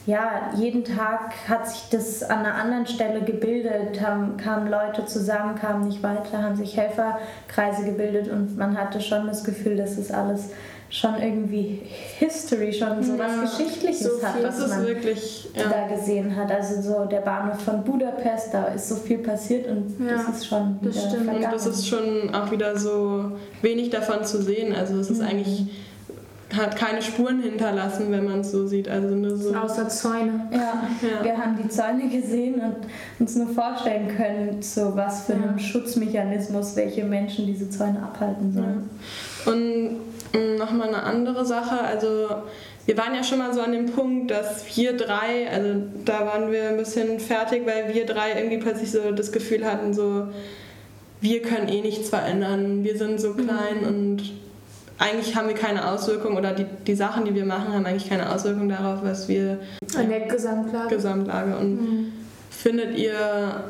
ja, 0.05 0.51
jeden 0.57 0.85
Tag 0.85 1.33
hat 1.49 1.69
sich 1.69 1.89
das 1.91 2.25
an 2.25 2.41
einer 2.41 2.57
anderen 2.57 2.87
Stelle 2.89 3.23
gebildet, 3.23 4.01
haben, 4.01 4.37
kamen 4.37 4.69
Leute 4.69 5.07
zusammen, 5.07 5.55
kamen 5.55 5.87
nicht 5.87 6.03
weiter, 6.03 6.43
haben 6.43 6.57
sich 6.57 6.77
Helferkreise 6.77 7.85
gebildet 7.85 8.29
und 8.29 8.59
man 8.59 8.77
hatte 8.77 9.01
schon 9.01 9.29
das 9.29 9.45
Gefühl, 9.45 9.77
dass 9.77 9.99
es 9.99 10.11
alles 10.11 10.51
schon 10.93 11.15
irgendwie 11.21 11.81
History, 12.19 12.71
schon 12.71 13.03
so 13.03 13.15
ja, 13.15 13.21
was 13.21 13.57
Geschichtliches 13.57 14.19
so 14.19 14.23
hat, 14.23 14.43
was 14.43 14.69
man 14.69 14.87
wirklich, 14.87 15.49
ja. 15.57 15.63
da 15.69 15.97
gesehen 15.97 16.37
hat. 16.37 16.53
Also 16.53 16.83
so 16.83 17.05
der 17.07 17.21
Bahnhof 17.21 17.63
von 17.63 17.83
Budapest, 17.83 18.53
da 18.53 18.65
ist 18.67 18.91
so 18.91 18.97
viel 18.97 19.19
passiert 19.19 19.67
und 19.69 19.95
ja, 19.99 20.19
das 20.19 20.37
ist 20.37 20.47
schon 20.47 20.79
das 20.83 21.03
stimmt. 21.03 21.29
Und 21.29 21.43
das 21.43 21.67
ist 21.67 21.89
schon 21.89 22.35
auch 22.35 22.51
wieder 22.51 22.79
so 22.79 23.33
wenig 23.63 23.89
davon 23.89 24.23
zu 24.25 24.43
sehen. 24.43 24.75
Also 24.75 24.99
es 24.99 25.09
ist 25.09 25.23
mhm. 25.23 25.29
eigentlich 25.29 25.67
hat 26.55 26.77
keine 26.77 27.01
Spuren 27.01 27.41
hinterlassen, 27.41 28.11
wenn 28.11 28.27
man 28.27 28.41
es 28.41 28.53
so 28.53 28.67
sieht. 28.67 28.87
Also 28.87 29.15
nur 29.15 29.35
so 29.39 29.55
Außer 29.55 29.89
Zäune. 29.89 30.49
Ja, 30.51 30.83
ja, 31.01 31.25
wir 31.25 31.39
haben 31.39 31.57
die 31.57 31.67
Zäune 31.71 32.11
gesehen 32.11 32.57
und 32.57 32.77
uns 33.19 33.35
nur 33.37 33.49
vorstellen 33.49 34.09
können, 34.15 34.61
so 34.61 34.95
was 34.95 35.25
für 35.25 35.33
ja. 35.33 35.39
einen 35.39 35.59
Schutzmechanismus 35.59 36.77
welche 36.77 37.05
Menschen 37.05 37.47
diese 37.47 37.71
Zäune 37.71 38.03
abhalten 38.03 38.53
sollen. 38.53 38.91
Ja. 39.47 39.53
Und 39.53 40.12
nochmal 40.33 40.89
eine 40.89 41.03
andere 41.03 41.45
Sache. 41.45 41.81
Also 41.81 42.29
wir 42.87 42.99
waren 42.99 43.15
ja 43.15 43.23
schon 43.23 43.39
mal 43.39 43.53
so 43.55 43.61
an 43.61 43.73
dem 43.73 43.87
Punkt, 43.87 44.31
dass 44.31 44.77
wir 44.77 44.97
drei, 44.97 45.49
also 45.51 45.83
da 46.05 46.27
waren 46.27 46.51
wir 46.51 46.71
ein 46.71 46.77
bisschen 46.77 47.21
fertig, 47.21 47.67
weil 47.67 47.95
wir 47.95 48.07
drei 48.07 48.35
irgendwie 48.37 48.59
plötzlich 48.59 48.91
so 48.91 49.13
das 49.13 49.31
Gefühl 49.33 49.65
hatten, 49.65 49.95
so 49.95 50.29
wir 51.21 51.43
können 51.43 51.69
eh 51.69 51.81
nichts 51.81 52.09
verändern, 52.09 52.83
wir 52.83 52.99
sind 52.99 53.21
so 53.21 53.35
klein 53.35 53.81
mhm. 53.83 53.87
und 53.87 54.33
eigentlich 54.99 55.35
haben 55.37 55.49
wir 55.49 55.55
keine 55.55 55.91
Auswirkung 55.91 56.37
oder 56.37 56.53
die, 56.53 56.67
die 56.87 56.95
Sachen, 56.95 57.25
die 57.25 57.35
wir 57.35 57.45
machen, 57.45 57.73
haben 57.73 57.87
eigentlich 57.87 58.09
keine 58.09 58.33
Auswirkung 58.33 58.69
darauf, 58.69 59.01
was 59.03 59.29
wir... 59.29 59.59
An 59.97 60.09
der 60.09 60.21
Gesamtlage. 60.21 60.95
Gesamtlage. 60.95 61.57
Und 61.57 61.81
mhm. 61.81 62.13
findet 62.51 62.97
ihr 62.97 63.65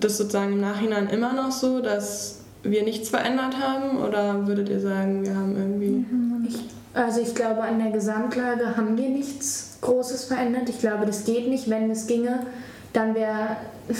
das 0.00 0.16
sozusagen 0.16 0.54
im 0.54 0.60
Nachhinein 0.60 1.08
immer 1.08 1.32
noch 1.32 1.52
so, 1.52 1.80
dass 1.80 2.39
wir 2.62 2.82
nichts 2.82 3.08
verändert 3.08 3.58
haben? 3.58 3.98
Oder 3.98 4.46
würdet 4.46 4.68
ihr 4.68 4.80
sagen, 4.80 5.24
wir 5.24 5.34
haben 5.34 5.56
irgendwie. 5.56 6.04
Ich, 6.48 6.58
also 6.94 7.20
ich 7.20 7.34
glaube, 7.34 7.62
an 7.62 7.78
der 7.78 7.92
Gesamtlage 7.92 8.76
haben 8.76 8.96
wir 8.96 9.08
nichts 9.08 9.78
Großes 9.80 10.24
verändert. 10.26 10.68
Ich 10.68 10.80
glaube, 10.80 11.06
das 11.06 11.24
geht 11.24 11.48
nicht. 11.48 11.70
Wenn 11.70 11.90
es 11.90 12.06
ginge, 12.06 12.46
dann 12.92 13.14
wäre 13.14 13.56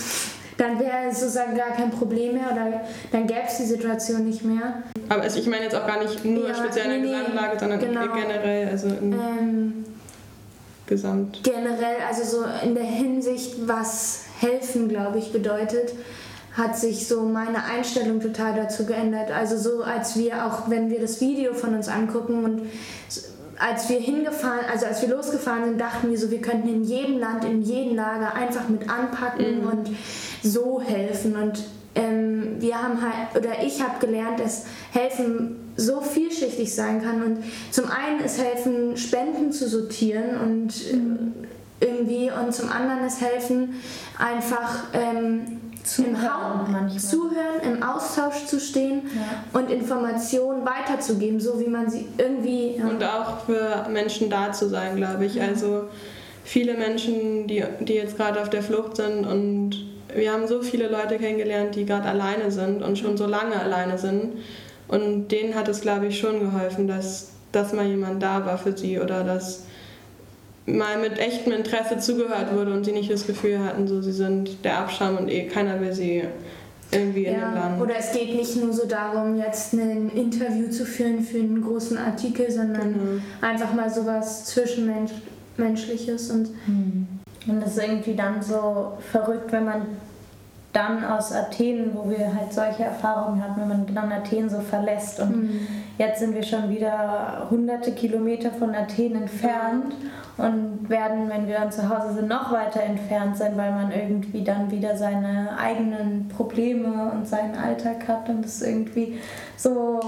dann 0.60 0.78
wäre 0.78 1.08
es 1.10 1.20
sozusagen 1.20 1.56
gar 1.56 1.70
kein 1.70 1.90
Problem 1.90 2.34
mehr 2.34 2.52
oder 2.52 2.82
dann 3.10 3.26
gäbe 3.26 3.40
es 3.46 3.56
die 3.56 3.64
Situation 3.64 4.26
nicht 4.26 4.44
mehr. 4.44 4.82
Aber 5.08 5.22
also 5.22 5.38
ich 5.40 5.46
meine 5.46 5.64
jetzt 5.64 5.74
auch 5.74 5.86
gar 5.86 6.02
nicht 6.02 6.22
nur 6.22 6.48
ja, 6.48 6.54
speziell 6.54 6.92
in 6.96 7.02
der 7.02 7.12
nee, 7.12 7.18
Gesamtlage, 7.18 7.58
sondern 7.58 7.80
genau. 7.80 8.14
generell, 8.14 8.68
also 8.68 8.88
in 8.88 9.12
ähm, 9.12 9.84
Gesamt. 10.86 11.42
Generell, 11.44 11.96
also 12.06 12.24
so 12.24 12.44
in 12.62 12.74
der 12.74 12.84
Hinsicht, 12.84 13.66
was 13.66 14.24
helfen, 14.40 14.88
glaube 14.88 15.18
ich, 15.18 15.32
bedeutet 15.32 15.94
hat 16.56 16.76
sich 16.76 17.06
so 17.06 17.22
meine 17.22 17.64
Einstellung 17.64 18.20
total 18.20 18.54
dazu 18.54 18.84
geändert. 18.84 19.30
Also 19.30 19.56
so 19.56 19.82
als 19.82 20.16
wir 20.16 20.46
auch, 20.46 20.68
wenn 20.68 20.90
wir 20.90 21.00
das 21.00 21.20
Video 21.20 21.54
von 21.54 21.74
uns 21.74 21.88
angucken 21.88 22.44
und 22.44 22.62
als 23.60 23.88
wir 23.88 24.00
hingefahren, 24.00 24.64
also 24.72 24.86
als 24.86 25.02
wir 25.02 25.14
losgefahren 25.14 25.64
sind, 25.64 25.80
dachten 25.80 26.10
wir 26.10 26.18
so, 26.18 26.30
wir 26.30 26.40
könnten 26.40 26.68
in 26.68 26.82
jedem 26.82 27.18
Land, 27.18 27.44
in 27.44 27.62
jedem 27.62 27.94
Lager 27.94 28.34
einfach 28.34 28.68
mit 28.68 28.88
anpacken 28.88 29.60
mhm. 29.60 29.68
und 29.68 29.90
so 30.42 30.80
helfen. 30.80 31.36
Und 31.36 31.62
ähm, 31.94 32.56
wir 32.58 32.82
haben 32.82 33.00
halt, 33.02 33.36
oder 33.36 33.62
ich 33.62 33.82
habe 33.82 34.04
gelernt, 34.04 34.40
dass 34.40 34.64
Helfen 34.92 35.56
so 35.76 36.00
vielschichtig 36.00 36.74
sein 36.74 37.02
kann. 37.02 37.22
Und 37.22 37.44
zum 37.70 37.84
einen 37.90 38.20
ist 38.20 38.42
Helfen, 38.42 38.96
Spenden 38.96 39.52
zu 39.52 39.68
sortieren 39.68 40.40
und 40.40 40.92
mhm. 40.92 41.34
irgendwie, 41.80 42.30
und 42.30 42.54
zum 42.54 42.70
anderen 42.70 43.04
ist 43.06 43.20
Helfen 43.20 43.74
einfach 44.18 44.84
ähm, 44.94 45.60
Zuhören, 45.84 46.90
zuhören, 46.98 47.60
im 47.62 47.82
Austausch 47.82 48.46
zu 48.46 48.60
stehen 48.60 49.02
ja. 49.14 49.58
und 49.58 49.70
Informationen 49.70 50.64
weiterzugeben, 50.64 51.40
so 51.40 51.58
wie 51.60 51.68
man 51.68 51.90
sie 51.90 52.06
irgendwie. 52.18 52.76
Ja. 52.76 52.86
Und 52.86 53.02
auch 53.02 53.40
für 53.46 53.88
Menschen 53.88 54.30
da 54.30 54.52
zu 54.52 54.68
sein, 54.68 54.96
glaube 54.96 55.26
ich. 55.26 55.36
Ja. 55.36 55.44
Also 55.44 55.84
viele 56.44 56.74
Menschen, 56.74 57.46
die, 57.46 57.64
die 57.80 57.94
jetzt 57.94 58.16
gerade 58.16 58.40
auf 58.40 58.50
der 58.50 58.62
Flucht 58.62 58.96
sind 58.96 59.26
und 59.26 59.86
wir 60.14 60.32
haben 60.32 60.46
so 60.46 60.62
viele 60.62 60.88
Leute 60.88 61.18
kennengelernt, 61.18 61.74
die 61.74 61.86
gerade 61.86 62.08
alleine 62.08 62.50
sind 62.50 62.82
und 62.82 62.98
schon 62.98 63.16
so 63.16 63.26
lange 63.26 63.58
alleine 63.58 63.98
sind. 63.98 64.38
Und 64.88 65.28
denen 65.28 65.54
hat 65.54 65.68
es, 65.68 65.80
glaube 65.80 66.06
ich, 66.06 66.18
schon 66.18 66.40
geholfen, 66.40 66.88
dass, 66.88 67.30
dass 67.52 67.72
mal 67.72 67.86
jemand 67.86 68.22
da 68.22 68.44
war 68.44 68.58
für 68.58 68.76
sie 68.76 68.98
oder 68.98 69.22
dass 69.22 69.64
mal 70.76 70.98
mit 71.00 71.18
echtem 71.18 71.52
Interesse 71.52 71.98
zugehört 71.98 72.54
wurde 72.54 72.72
und 72.72 72.84
sie 72.84 72.92
nicht 72.92 73.10
das 73.10 73.26
Gefühl 73.26 73.58
hatten, 73.58 73.86
so 73.88 74.00
sie 74.00 74.12
sind 74.12 74.64
der 74.64 74.78
Abscham 74.78 75.16
und 75.16 75.28
eh 75.28 75.46
keiner 75.46 75.80
will 75.80 75.92
sie 75.92 76.24
irgendwie 76.92 77.24
ja, 77.24 77.32
in 77.32 77.40
dem 77.40 77.54
Land. 77.54 77.80
Oder 77.80 77.94
es 77.98 78.12
geht 78.12 78.34
nicht 78.34 78.56
nur 78.56 78.72
so 78.72 78.86
darum, 78.86 79.36
jetzt 79.36 79.72
ein 79.74 80.10
Interview 80.10 80.68
zu 80.70 80.84
führen 80.84 81.22
für 81.22 81.38
einen 81.38 81.62
großen 81.62 81.96
Artikel, 81.98 82.50
sondern 82.50 82.94
genau. 82.94 83.22
einfach 83.40 83.72
mal 83.74 83.90
sowas 83.90 84.44
Zwischenmenschliches 84.46 86.30
und. 86.30 86.48
Hm. 86.66 87.06
Und 87.46 87.62
das 87.62 87.76
ist 87.76 87.82
irgendwie 87.82 88.14
dann 88.14 88.42
so 88.42 88.98
verrückt, 89.10 89.50
wenn 89.50 89.64
man 89.64 89.86
dann 90.72 91.04
aus 91.04 91.32
Athen, 91.32 91.90
wo 91.94 92.08
wir 92.08 92.32
halt 92.34 92.52
solche 92.52 92.84
Erfahrungen 92.84 93.42
hatten, 93.42 93.60
wenn 93.60 93.68
man 93.68 93.86
dann 93.92 94.12
Athen 94.12 94.48
so 94.48 94.60
verlässt. 94.60 95.18
Und 95.18 95.42
mhm. 95.42 95.66
jetzt 95.98 96.20
sind 96.20 96.34
wir 96.34 96.44
schon 96.44 96.70
wieder 96.70 97.48
hunderte 97.50 97.92
Kilometer 97.92 98.52
von 98.52 98.74
Athen 98.74 99.16
entfernt 99.16 99.94
und 100.36 100.88
werden, 100.88 101.28
wenn 101.28 101.48
wir 101.48 101.56
dann 101.56 101.72
zu 101.72 101.88
Hause 101.88 102.14
sind, 102.14 102.28
noch 102.28 102.52
weiter 102.52 102.82
entfernt 102.82 103.36
sein, 103.36 103.56
weil 103.56 103.72
man 103.72 103.90
irgendwie 103.90 104.44
dann 104.44 104.70
wieder 104.70 104.96
seine 104.96 105.58
eigenen 105.58 106.28
Probleme 106.28 107.10
und 107.12 107.26
seinen 107.26 107.56
Alltag 107.56 108.06
hat. 108.06 108.28
Und 108.28 108.44
das 108.44 108.56
ist 108.56 108.66
irgendwie 108.68 109.18
so 109.56 110.00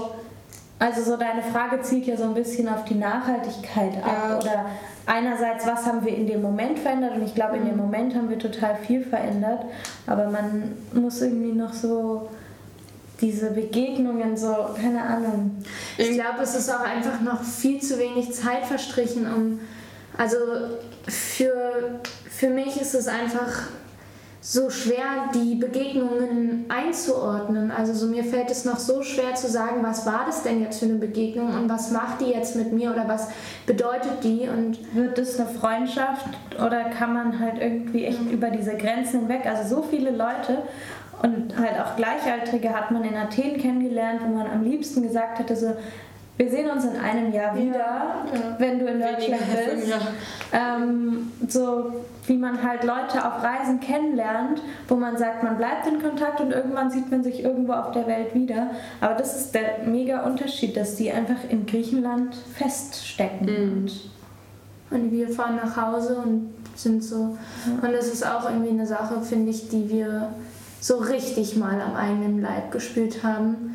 also 0.79 1.01
so 1.03 1.17
deine 1.17 1.41
Frage 1.41 1.81
zielt 1.81 2.05
ja 2.05 2.17
so 2.17 2.23
ein 2.23 2.33
bisschen 2.33 2.67
auf 2.67 2.83
die 2.85 2.95
Nachhaltigkeit 2.95 4.03
ab. 4.03 4.27
Ja. 4.29 4.39
Oder 4.39 4.65
einerseits, 5.05 5.65
was 5.65 5.85
haben 5.85 6.03
wir 6.05 6.15
in 6.15 6.27
dem 6.27 6.41
Moment 6.41 6.79
verändert? 6.79 7.15
Und 7.15 7.23
ich 7.23 7.35
glaube, 7.35 7.57
in 7.57 7.65
dem 7.65 7.75
mhm. 7.75 7.83
Moment 7.83 8.15
haben 8.15 8.29
wir 8.29 8.39
total 8.39 8.75
viel 8.75 9.03
verändert. 9.03 9.65
Aber 10.07 10.29
man 10.29 10.75
muss 10.93 11.21
irgendwie 11.21 11.53
noch 11.53 11.73
so 11.73 12.29
diese 13.21 13.51
Begegnungen 13.51 14.35
so, 14.35 14.53
keine 14.75 15.01
Ahnung. 15.01 15.63
Ich 15.97 16.11
glaube, 16.11 16.41
es 16.41 16.55
ist 16.55 16.69
auch 16.69 16.83
einfach 16.83 17.21
noch 17.21 17.41
viel 17.43 17.81
zu 17.81 17.97
wenig 17.97 18.33
Zeit 18.33 18.65
verstrichen, 18.65 19.25
um 19.33 19.59
Also 20.17 20.37
für, 21.07 21.99
für 22.29 22.49
mich 22.49 22.79
ist 22.79 22.93
es 22.93 23.07
einfach 23.07 23.67
so 24.45 24.69
schwer, 24.69 25.31
die 25.33 25.55
Begegnungen 25.55 26.65
einzuordnen. 26.67 27.71
Also 27.71 27.93
so 27.93 28.07
mir 28.07 28.25
fällt 28.25 28.51
es 28.51 28.65
noch 28.65 28.77
so 28.77 29.01
schwer 29.01 29.35
zu 29.35 29.47
sagen, 29.47 29.81
was 29.83 30.05
war 30.05 30.25
das 30.25 30.43
denn 30.43 30.61
jetzt 30.61 30.79
für 30.79 30.85
eine 30.85 30.95
Begegnung 30.95 31.55
und 31.55 31.69
was 31.69 31.91
macht 31.91 32.19
die 32.19 32.25
jetzt 32.25 32.57
mit 32.57 32.73
mir 32.73 32.91
oder 32.91 33.07
was 33.07 33.29
bedeutet 33.65 34.21
die 34.21 34.49
und 34.49 34.93
wird 34.93 35.17
es 35.17 35.39
eine 35.39 35.47
Freundschaft 35.47 36.25
oder 36.57 36.89
kann 36.89 37.13
man 37.13 37.39
halt 37.39 37.57
irgendwie 37.61 38.03
echt 38.03 38.19
über 38.29 38.49
diese 38.49 38.75
Grenzen 38.75 39.21
hinweg? 39.21 39.45
Also 39.45 39.77
so 39.77 39.81
viele 39.81 40.11
Leute 40.11 40.57
und 41.21 41.57
halt 41.57 41.79
auch 41.79 41.95
Gleichaltrige 41.95 42.75
hat 42.75 42.91
man 42.91 43.05
in 43.05 43.15
Athen 43.15 43.55
kennengelernt, 43.57 44.19
wo 44.25 44.27
man 44.27 44.47
am 44.47 44.65
liebsten 44.65 45.03
gesagt 45.03 45.39
hätte 45.39 45.55
so 45.55 45.73
wir 46.37 46.49
sehen 46.49 46.69
uns 46.69 46.83
in 46.83 46.97
einem 46.99 47.31
Jahr 47.31 47.55
wieder, 47.55 47.77
ja, 47.77 48.55
wenn 48.57 48.79
du 48.79 48.87
in 48.87 48.99
Deutschland 48.99 49.41
bist. 49.75 49.93
Ähm, 50.51 51.31
so 51.47 52.05
wie 52.25 52.37
man 52.37 52.63
halt 52.63 52.83
Leute 52.83 53.23
auf 53.25 53.43
Reisen 53.43 53.79
kennenlernt, 53.79 54.61
wo 54.87 54.95
man 54.95 55.17
sagt, 55.17 55.43
man 55.43 55.57
bleibt 55.57 55.85
in 55.87 56.01
Kontakt 56.01 56.39
und 56.41 56.51
irgendwann 56.51 56.89
sieht 56.89 57.11
man 57.11 57.23
sich 57.23 57.43
irgendwo 57.43 57.73
auf 57.73 57.91
der 57.91 58.07
Welt 58.07 58.33
wieder. 58.33 58.71
Aber 59.01 59.13
das 59.13 59.35
ist 59.35 59.53
der 59.53 59.79
mega 59.85 60.23
Unterschied, 60.23 60.75
dass 60.75 60.95
die 60.95 61.11
einfach 61.11 61.49
in 61.49 61.65
Griechenland 61.65 62.35
feststecken. 62.35 63.47
Mhm. 63.47 63.89
Und, 64.89 65.11
wir 65.11 65.29
fahren 65.29 65.55
nach 65.55 65.75
Hause 65.75 66.17
und 66.17 66.53
sind 66.75 67.03
so. 67.03 67.37
Ja. 67.65 67.87
Und 67.87 67.93
das 67.93 68.07
ist 68.07 68.25
auch 68.25 68.49
irgendwie 68.49 68.69
eine 68.69 68.85
Sache, 68.85 69.21
finde 69.21 69.51
ich, 69.51 69.69
die 69.69 69.89
wir 69.89 70.29
so 70.79 70.97
richtig 70.97 71.55
mal 71.57 71.81
am 71.81 71.95
eigenen 71.95 72.41
Leib 72.41 72.71
gespürt 72.71 73.23
haben 73.23 73.73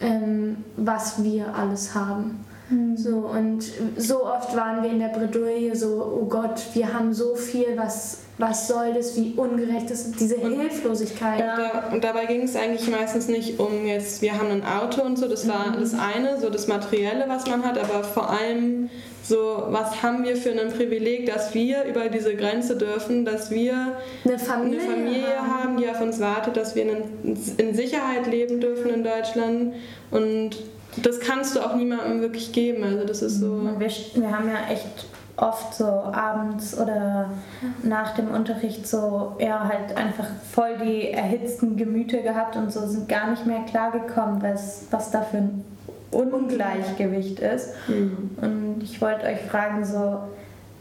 ähm, 0.00 0.64
was 0.76 1.22
wir 1.22 1.54
alles 1.54 1.94
haben. 1.94 2.44
Mhm. 2.68 2.96
So, 2.96 3.16
und 3.18 3.64
so 3.96 4.24
oft 4.24 4.56
waren 4.56 4.82
wir 4.82 4.90
in 4.90 4.98
der 4.98 5.08
Bredouille 5.08 5.74
so, 5.76 6.20
oh 6.20 6.26
Gott, 6.26 6.60
wir 6.74 6.92
haben 6.92 7.14
so 7.14 7.36
viel, 7.36 7.76
was, 7.76 8.18
was 8.38 8.66
soll 8.66 8.92
das, 8.92 9.16
wie 9.16 9.34
ungerecht 9.36 9.90
ist 9.90 10.18
diese 10.18 10.36
und 10.36 10.60
Hilflosigkeit. 10.60 11.40
Da, 11.40 11.90
und 11.92 12.02
dabei 12.02 12.26
ging 12.26 12.42
es 12.42 12.56
eigentlich 12.56 12.90
meistens 12.90 13.28
nicht 13.28 13.60
um 13.60 13.86
jetzt, 13.86 14.20
wir 14.20 14.36
haben 14.36 14.50
ein 14.50 14.64
Auto 14.64 15.02
und 15.02 15.16
so, 15.16 15.28
das 15.28 15.46
war 15.46 15.68
mhm. 15.68 15.80
das 15.80 15.94
eine, 15.94 16.40
so 16.40 16.50
das 16.50 16.66
Materielle, 16.66 17.26
was 17.28 17.46
man 17.46 17.64
hat, 17.64 17.78
aber 17.78 18.02
vor 18.02 18.30
allem 18.30 18.90
so, 19.28 19.64
was 19.68 20.02
haben 20.02 20.22
wir 20.24 20.36
für 20.36 20.50
ein 20.50 20.72
Privileg, 20.72 21.26
dass 21.26 21.52
wir 21.52 21.84
über 21.84 22.08
diese 22.08 22.36
Grenze 22.36 22.76
dürfen, 22.76 23.24
dass 23.24 23.50
wir 23.50 23.96
eine 24.24 24.38
Familie, 24.38 24.80
eine 24.80 24.90
Familie 24.90 25.36
haben. 25.40 25.76
die 25.78 25.88
auf 25.88 26.00
uns 26.00 26.20
wartet, 26.20 26.56
dass 26.56 26.76
wir 26.76 26.86
in 27.24 27.74
Sicherheit 27.74 28.26
leben 28.28 28.60
dürfen 28.60 28.90
in 28.90 29.02
Deutschland 29.02 29.74
und 30.10 30.50
das 31.02 31.20
kannst 31.20 31.56
du 31.56 31.60
auch 31.60 31.74
niemandem 31.74 32.20
wirklich 32.20 32.52
geben. 32.52 32.84
Also 32.84 33.04
das 33.04 33.20
ist 33.20 33.40
so. 33.40 33.68
Wir, 33.78 33.90
wir 34.14 34.30
haben 34.30 34.48
ja 34.48 34.72
echt 34.72 35.06
oft 35.36 35.74
so 35.74 35.84
abends 35.84 36.78
oder 36.78 37.30
nach 37.82 38.14
dem 38.14 38.30
Unterricht 38.30 38.86
so 38.86 39.36
ja 39.38 39.68
halt 39.68 39.96
einfach 39.96 40.28
voll 40.52 40.78
die 40.78 41.10
erhitzten 41.10 41.76
Gemüter 41.76 42.18
gehabt 42.18 42.56
und 42.56 42.72
so 42.72 42.86
sind 42.86 43.08
gar 43.08 43.30
nicht 43.30 43.44
mehr 43.44 43.60
klargekommen, 43.68 44.42
was, 44.42 44.86
was 44.90 45.10
da 45.10 45.22
für 45.22 45.38
ein 45.38 45.64
Ungleichgewicht 46.16 47.40
ist. 47.40 47.70
Mhm. 47.88 48.30
Und 48.40 48.82
ich 48.82 49.00
wollte 49.00 49.26
euch 49.26 49.40
fragen, 49.40 49.84
so, 49.84 50.20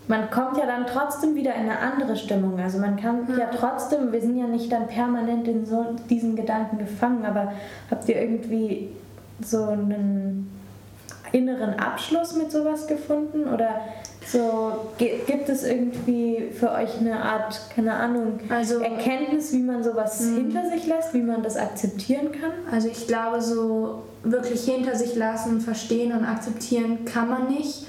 man 0.08 0.30
kommt 0.30 0.58
ja 0.58 0.66
dann 0.66 0.86
trotzdem 0.86 1.36
wieder 1.36 1.54
in 1.56 1.70
eine 1.70 1.80
andere 1.80 2.16
Stimmung. 2.16 2.60
Also 2.60 2.80
man 2.80 2.96
kann 2.96 3.28
ja, 3.30 3.40
ja 3.40 3.50
trotzdem, 3.56 4.12
wir 4.12 4.22
sind 4.22 4.38
ja 4.38 4.48
nicht 4.48 4.72
dann 4.72 4.88
permanent 4.88 5.48
in 5.48 5.66
so 5.66 5.96
diesen 6.10 6.36
Gedanken 6.36 6.78
gefangen, 6.78 7.26
aber 7.26 7.54
habt 7.90 8.08
ihr 8.08 8.22
irgendwie 8.22 8.90
so 9.44 9.66
einen 9.66 10.52
inneren 11.32 11.80
Abschluss 11.80 12.36
mit 12.36 12.52
sowas 12.52 12.88
gefunden? 12.88 13.46
Oder 13.52 13.82
so 14.26 14.90
gibt 14.98 15.50
es 15.50 15.64
irgendwie 15.64 16.50
für 16.52 16.72
euch 16.72 17.00
eine 17.00 17.22
Art, 17.22 17.60
keine 17.76 17.94
Ahnung, 17.94 18.40
also, 18.50 18.80
Erkenntnis, 18.80 19.54
wie 19.54 19.60
man 19.60 19.84
sowas 19.84 20.20
mh. 20.20 20.38
hinter 20.38 20.70
sich 20.70 20.88
lässt, 20.88 21.14
wie 21.14 21.22
man 21.22 21.44
das 21.44 21.58
akzeptieren 21.58 22.32
kann? 22.32 22.52
Also 22.72 22.88
ich 22.88 23.06
glaube, 23.08 23.42
so 23.42 24.04
wirklich 24.26 24.66
hinter 24.66 24.96
sich 24.96 25.16
lassen, 25.16 25.62
verstehen 25.62 26.12
und 26.12 26.26
akzeptieren 26.26 27.06
kann 27.06 27.30
man 27.30 27.48
nicht. 27.48 27.86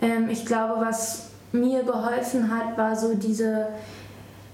Ähm, 0.00 0.28
ich 0.30 0.46
glaube, 0.46 0.84
was 0.84 1.26
mir 1.52 1.82
geholfen 1.82 2.50
hat, 2.50 2.76
war 2.76 2.96
so 2.96 3.14
diese, 3.14 3.68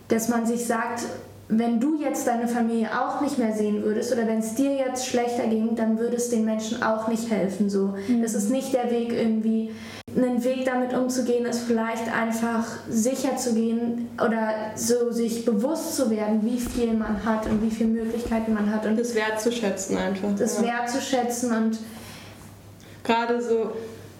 dass 0.09 0.29
man 0.29 0.47
sich 0.47 0.67
sagt, 0.67 1.05
wenn 1.49 1.81
du 1.81 2.01
jetzt 2.01 2.27
deine 2.27 2.49
Familie 2.49 2.89
auch 2.99 3.21
nicht 3.21 3.39
mehr 3.39 3.53
sehen 3.53 3.83
würdest 3.83 4.13
oder 4.13 4.27
wenn 4.27 4.39
es 4.39 4.55
dir 4.55 4.75
jetzt 4.75 5.07
schlechter 5.07 5.47
ging, 5.47 5.77
dann 5.77 5.99
würde 5.99 6.17
es 6.17 6.31
den 6.31 6.45
Menschen 6.45 6.83
auch 6.83 7.09
nicht 7.09 7.31
helfen. 7.31 7.69
So. 7.69 7.95
Mhm. 8.09 8.23
Das 8.23 8.35
ist 8.35 8.51
nicht 8.51 8.73
der 8.73 8.91
Weg 8.91 9.13
irgendwie. 9.13 9.71
Ein 10.15 10.45
Weg 10.45 10.65
damit 10.65 10.93
umzugehen 10.93 11.47
ist 11.47 11.61
vielleicht 11.61 12.13
einfach 12.13 12.67
sicher 12.89 13.37
zu 13.37 13.55
gehen 13.55 14.11
oder 14.25 14.53
so 14.75 15.11
sich 15.11 15.45
bewusst 15.45 15.97
zu 15.97 16.11
werden, 16.11 16.41
wie 16.45 16.59
viel 16.59 16.93
man 16.93 17.25
hat 17.25 17.47
und 17.47 17.63
wie 17.63 17.71
viele 17.71 17.91
Möglichkeiten 17.91 18.53
man 18.53 18.73
hat. 18.73 18.85
Und 18.87 18.99
das 18.99 19.15
wertzuschätzen 19.15 19.97
einfach. 19.97 20.29
Das 20.39 20.61
ja. 20.61 20.69
wertzuschätzen 20.69 21.57
und 21.57 21.79
gerade 23.05 23.41
so, 23.41 23.73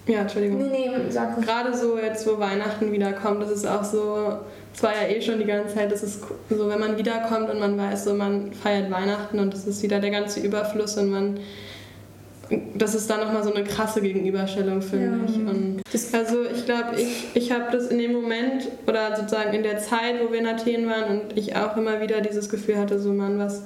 ja, 0.07 0.21
Entschuldigung. 0.21 0.57
Nee, 0.57 0.89
nee, 0.89 1.11
sag 1.11 1.41
Gerade 1.41 1.75
so 1.77 1.97
jetzt, 1.97 2.25
wo 2.27 2.39
Weihnachten 2.39 2.91
wiederkommt, 2.91 3.41
das 3.43 3.51
ist 3.51 3.67
auch 3.67 3.83
so 3.83 4.39
es 4.73 4.81
war 4.81 4.91
ja 4.91 5.07
eh 5.07 5.21
schon 5.21 5.37
die 5.37 5.45
ganze 5.45 5.75
Zeit, 5.75 5.91
das 5.91 6.03
ist 6.03 6.21
so, 6.49 6.69
wenn 6.69 6.79
man 6.79 6.97
wiederkommt 6.97 7.49
und 7.49 7.59
man 7.59 7.77
weiß, 7.77 8.05
so 8.05 8.13
man 8.13 8.51
feiert 8.53 8.89
Weihnachten 8.89 9.39
und 9.39 9.53
es 9.53 9.67
ist 9.67 9.83
wieder 9.83 9.99
der 9.99 10.09
ganze 10.09 10.39
Überfluss 10.39 10.97
und 10.97 11.11
man 11.11 11.39
das 12.75 12.93
ist 12.93 13.09
dann 13.09 13.21
nochmal 13.21 13.43
so 13.43 13.53
eine 13.53 13.63
krasse 13.63 14.01
Gegenüberstellung, 14.01 14.81
finde 14.81 15.17
ja. 15.17 15.23
ich. 15.27 15.35
Und 15.35 15.81
also 16.13 16.43
ich 16.43 16.65
glaube, 16.65 16.99
ich, 16.99 17.27
ich 17.33 17.51
habe 17.51 17.71
das 17.71 17.87
in 17.87 17.97
dem 17.97 18.13
Moment 18.13 18.67
oder 18.85 19.15
sozusagen 19.15 19.53
in 19.53 19.63
der 19.63 19.79
Zeit, 19.79 20.15
wo 20.21 20.31
wir 20.31 20.39
in 20.39 20.47
Athen 20.47 20.87
waren 20.87 21.19
und 21.19 21.37
ich 21.37 21.55
auch 21.55 21.77
immer 21.77 22.01
wieder 22.01 22.21
dieses 22.21 22.49
Gefühl 22.49 22.77
hatte, 22.77 22.99
so 22.99 23.13
Mann, 23.13 23.39
was, 23.39 23.63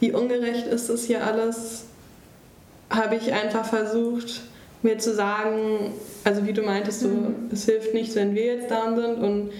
wie 0.00 0.12
ungerecht 0.12 0.66
ist 0.66 0.90
das 0.90 1.04
hier 1.04 1.24
alles, 1.24 1.84
habe 2.90 3.16
ich 3.16 3.32
einfach 3.32 3.64
versucht, 3.64 4.42
mir 4.82 4.98
zu 4.98 5.14
sagen, 5.14 5.92
also 6.24 6.46
wie 6.46 6.52
du 6.52 6.62
meintest, 6.62 7.00
so, 7.00 7.08
mhm. 7.08 7.50
es 7.52 7.64
hilft 7.64 7.94
nichts, 7.94 8.16
wenn 8.16 8.34
wir 8.34 8.46
jetzt 8.46 8.70
down 8.70 8.96
sind 8.96 9.22
und 9.22 9.50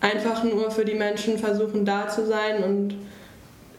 einfach 0.00 0.44
nur 0.44 0.70
für 0.70 0.84
die 0.84 0.94
Menschen 0.94 1.38
versuchen 1.38 1.84
da 1.84 2.08
zu 2.08 2.26
sein 2.26 2.62
und 2.64 2.94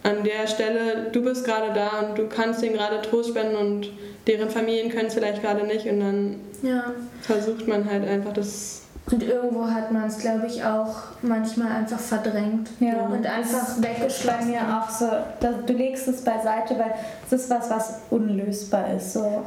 an 0.04 0.24
der 0.24 0.48
Stelle, 0.48 1.10
du 1.12 1.24
bist 1.24 1.46
gerade 1.46 1.74
da 1.74 2.00
und 2.00 2.18
du 2.18 2.28
kannst 2.28 2.62
denen 2.62 2.76
gerade 2.76 3.02
Trost 3.02 3.30
spenden 3.30 3.56
und 3.56 3.92
deren 4.28 4.50
Familien 4.50 4.90
können 4.90 5.08
es 5.08 5.14
vielleicht 5.14 5.42
gerade 5.42 5.66
nicht 5.66 5.86
und 5.88 6.00
dann 6.00 6.36
ja. 6.64 6.92
versucht 7.22 7.68
man 7.68 7.90
halt 7.90 8.08
einfach 8.08 8.34
das. 8.34 8.84
Und 9.12 9.24
irgendwo 9.24 9.66
hat 9.66 9.92
man 9.92 10.08
es, 10.08 10.20
glaube 10.20 10.46
ich, 10.48 10.64
auch 10.64 10.96
manchmal 11.22 11.72
einfach 11.72 12.00
verdrängt 12.00 12.70
ja. 12.80 13.08
und 13.08 13.26
einfach 13.26 13.82
weggeschlossen. 13.82 14.40
Bei 14.40 14.46
mir 14.46 14.62
auch 14.62 14.90
so, 14.90 15.08
du 15.66 15.74
legst 15.74 16.08
es 16.08 16.24
beiseite, 16.24 16.78
weil 16.78 16.94
es 17.26 17.34
ist 17.34 17.50
was, 17.50 17.70
was 17.70 18.00
unlösbar 18.10 18.94
ist. 18.96 19.14
So 19.14 19.44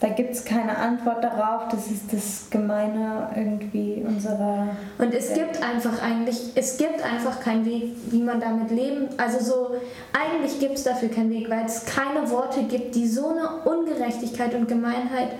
da 0.00 0.08
gibt 0.10 0.32
es 0.32 0.44
keine 0.44 0.76
Antwort 0.76 1.24
darauf. 1.24 1.68
Das 1.70 1.88
ist 1.88 2.12
das 2.12 2.50
Gemeine 2.50 3.30
irgendwie 3.34 4.04
unserer. 4.06 4.68
Und 4.98 5.12
es 5.12 5.30
Welt. 5.30 5.52
gibt 5.52 5.62
einfach 5.62 6.00
eigentlich, 6.00 6.52
es 6.54 6.76
gibt 6.76 7.02
einfach 7.02 7.40
keinen 7.40 7.64
Weg, 7.64 7.94
wie 8.10 8.22
man 8.22 8.40
damit 8.40 8.70
leben. 8.70 9.08
Also 9.16 9.44
so, 9.44 9.76
eigentlich 10.12 10.60
gibt 10.60 10.76
es 10.76 10.84
dafür 10.84 11.08
keinen 11.08 11.30
Weg, 11.30 11.50
weil 11.50 11.64
es 11.66 11.84
keine 11.84 12.30
Worte 12.30 12.62
gibt, 12.62 12.94
die 12.94 13.08
so 13.08 13.28
eine 13.28 13.48
Ungerechtigkeit 13.64 14.54
und 14.54 14.68
Gemeinheit 14.68 15.30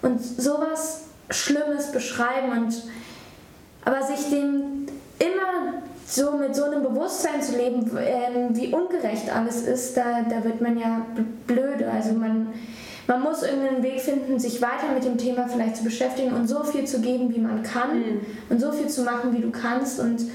und 0.00 0.22
sowas 0.22 1.04
Schlimmes 1.28 1.92
beschreiben. 1.92 2.52
Und 2.52 2.82
aber 3.84 4.02
sich 4.02 4.30
dem 4.30 4.86
immer 5.18 5.82
so 6.06 6.32
mit 6.32 6.56
so 6.56 6.64
einem 6.64 6.82
Bewusstsein 6.82 7.42
zu 7.42 7.56
leben, 7.56 7.90
ähm, 7.98 8.56
wie 8.56 8.68
ungerecht 8.68 9.34
alles 9.34 9.62
ist, 9.62 9.94
da, 9.96 10.22
da 10.22 10.42
wird 10.42 10.62
man 10.62 10.78
ja 10.78 11.02
blöde. 11.46 11.90
Also 11.90 12.14
man 12.14 12.48
man 13.10 13.22
muss 13.22 13.42
irgendeinen 13.42 13.82
Weg 13.82 14.00
finden, 14.00 14.38
sich 14.38 14.62
weiter 14.62 14.94
mit 14.94 15.04
dem 15.04 15.18
Thema 15.18 15.48
vielleicht 15.48 15.76
zu 15.76 15.82
beschäftigen 15.82 16.32
und 16.32 16.46
so 16.46 16.62
viel 16.62 16.84
zu 16.84 17.00
geben, 17.00 17.34
wie 17.34 17.40
man 17.40 17.64
kann 17.64 17.98
mhm. 17.98 18.20
und 18.48 18.60
so 18.60 18.70
viel 18.70 18.86
zu 18.86 19.02
machen, 19.02 19.36
wie 19.36 19.42
du 19.42 19.50
kannst 19.50 19.98
und 19.98 20.26